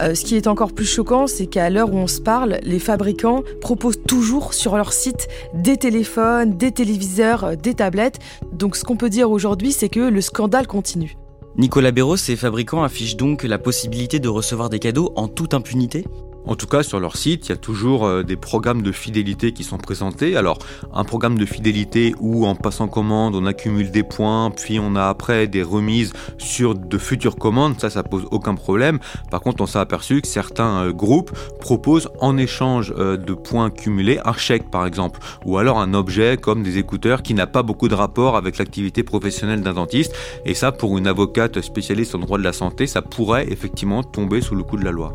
Euh, 0.00 0.14
ce 0.14 0.24
qui 0.24 0.34
est 0.34 0.46
encore 0.46 0.72
plus 0.72 0.86
choquant, 0.86 1.26
c'est 1.26 1.46
qu'à 1.46 1.68
l'heure 1.68 1.92
où 1.92 1.96
on 1.98 2.06
se 2.06 2.22
parle, 2.22 2.58
les 2.62 2.78
fabricants 2.78 3.42
proposent 3.60 4.00
toujours 4.06 4.54
sur 4.54 4.76
leur 4.76 4.94
site 4.94 5.28
des 5.52 5.76
téléphones, 5.76 6.56
des 6.56 6.72
téléviseurs, 6.72 7.44
euh, 7.44 7.54
des 7.54 7.74
tablettes. 7.74 8.18
Donc 8.52 8.76
ce 8.76 8.84
qu'on 8.84 8.96
peut 8.96 9.10
dire 9.10 9.30
aujourd'hui, 9.30 9.72
c'est 9.72 9.90
que 9.90 10.00
le 10.00 10.20
scandale 10.22 10.66
continue. 10.66 11.16
Nicolas 11.56 11.92
Béraud, 11.92 12.16
ces 12.16 12.34
fabricants 12.34 12.82
affichent 12.82 13.16
donc 13.16 13.44
la 13.44 13.58
possibilité 13.58 14.18
de 14.18 14.28
recevoir 14.28 14.70
des 14.70 14.78
cadeaux 14.78 15.12
en 15.16 15.28
toute 15.28 15.54
impunité? 15.54 16.04
En 16.46 16.56
tout 16.56 16.66
cas, 16.66 16.82
sur 16.82 17.00
leur 17.00 17.16
site, 17.16 17.46
il 17.46 17.48
y 17.50 17.52
a 17.52 17.56
toujours 17.56 18.04
euh, 18.04 18.22
des 18.22 18.36
programmes 18.36 18.82
de 18.82 18.92
fidélité 18.92 19.52
qui 19.52 19.64
sont 19.64 19.78
présentés. 19.78 20.36
Alors, 20.36 20.58
un 20.92 21.04
programme 21.04 21.38
de 21.38 21.46
fidélité 21.46 22.14
où, 22.20 22.46
en 22.46 22.54
passant 22.54 22.86
commande, 22.86 23.34
on 23.34 23.46
accumule 23.46 23.90
des 23.90 24.02
points, 24.02 24.50
puis 24.50 24.78
on 24.78 24.94
a 24.94 25.04
après 25.04 25.46
des 25.46 25.62
remises 25.62 26.12
sur 26.38 26.74
de 26.74 26.98
futures 26.98 27.36
commandes, 27.36 27.80
ça, 27.80 27.88
ça 27.88 28.02
pose 28.02 28.26
aucun 28.30 28.54
problème. 28.54 28.98
Par 29.30 29.40
contre, 29.40 29.62
on 29.62 29.66
s'est 29.66 29.78
aperçu 29.78 30.20
que 30.20 30.28
certains 30.28 30.84
euh, 30.84 30.92
groupes 30.92 31.32
proposent 31.60 32.10
en 32.20 32.36
échange 32.36 32.92
euh, 32.98 33.16
de 33.16 33.32
points 33.32 33.70
cumulés 33.70 34.20
un 34.24 34.34
chèque, 34.34 34.70
par 34.70 34.86
exemple, 34.86 35.20
ou 35.46 35.56
alors 35.58 35.80
un 35.80 35.94
objet 35.94 36.36
comme 36.36 36.62
des 36.62 36.78
écouteurs 36.78 37.22
qui 37.22 37.34
n'a 37.34 37.46
pas 37.46 37.62
beaucoup 37.62 37.88
de 37.88 37.94
rapport 37.94 38.36
avec 38.36 38.58
l'activité 38.58 39.02
professionnelle 39.02 39.62
d'un 39.62 39.74
dentiste. 39.74 40.14
Et 40.44 40.54
ça, 40.54 40.72
pour 40.72 40.98
une 40.98 41.06
avocate 41.06 41.60
spécialiste 41.62 42.14
en 42.14 42.18
droit 42.18 42.38
de 42.38 42.44
la 42.44 42.52
santé, 42.52 42.86
ça 42.86 43.02
pourrait 43.02 43.46
effectivement 43.50 44.02
tomber 44.02 44.40
sous 44.40 44.54
le 44.54 44.62
coup 44.62 44.76
de 44.76 44.84
la 44.84 44.90
loi. 44.90 45.14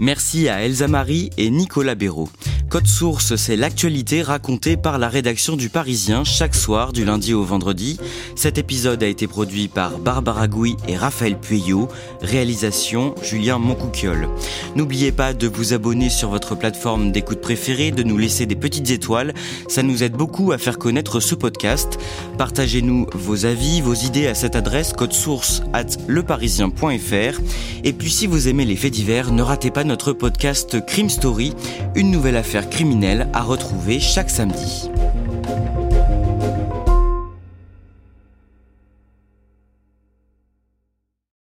Merci 0.00 0.48
à 0.48 0.64
Elsa 0.64 0.86
Marie 0.86 1.30
et 1.38 1.50
Nicolas 1.50 1.96
Béraud. 1.96 2.28
Code 2.68 2.86
Source, 2.86 3.34
c'est 3.36 3.56
l'actualité 3.56 4.20
racontée 4.20 4.76
par 4.76 4.98
la 4.98 5.08
rédaction 5.08 5.56
du 5.56 5.70
Parisien 5.70 6.22
chaque 6.22 6.54
soir 6.54 6.92
du 6.92 7.04
lundi 7.06 7.32
au 7.32 7.42
vendredi. 7.42 7.98
Cet 8.36 8.58
épisode 8.58 9.02
a 9.02 9.06
été 9.06 9.26
produit 9.26 9.68
par 9.68 9.98
Barbara 9.98 10.48
Gouy 10.48 10.76
et 10.86 10.94
Raphaël 10.94 11.38
Pueyo. 11.38 11.88
Réalisation 12.20 13.14
Julien 13.22 13.58
Moncouquiole. 13.58 14.28
N'oubliez 14.76 15.12
pas 15.12 15.32
de 15.32 15.48
vous 15.48 15.72
abonner 15.72 16.10
sur 16.10 16.28
votre 16.28 16.54
plateforme 16.54 17.10
d'écoute 17.10 17.40
préférée, 17.40 17.90
de 17.90 18.02
nous 18.02 18.18
laisser 18.18 18.44
des 18.44 18.54
petites 18.54 18.90
étoiles. 18.90 19.32
Ça 19.66 19.82
nous 19.82 20.02
aide 20.02 20.12
beaucoup 20.12 20.52
à 20.52 20.58
faire 20.58 20.78
connaître 20.78 21.20
ce 21.20 21.34
podcast. 21.34 21.98
Partagez-nous 22.36 23.06
vos 23.14 23.46
avis, 23.46 23.80
vos 23.80 23.94
idées 23.94 24.26
à 24.26 24.34
cette 24.34 24.56
adresse 24.56 24.92
code 24.92 25.14
source 25.14 25.62
at 25.72 25.86
leparisien.fr. 26.06 27.40
Et 27.82 27.92
puis 27.94 28.10
si 28.10 28.26
vous 28.26 28.46
aimez 28.46 28.66
les 28.66 28.76
faits 28.76 28.92
divers, 28.92 29.32
ne 29.32 29.42
ratez 29.42 29.70
pas 29.70 29.84
notre 29.88 30.12
podcast 30.12 30.84
Crime 30.84 31.08
Story, 31.08 31.54
une 31.94 32.10
nouvelle 32.10 32.36
affaire 32.36 32.68
criminelle 32.68 33.26
à 33.32 33.42
retrouver 33.42 34.00
chaque 34.00 34.28
samedi. 34.28 34.90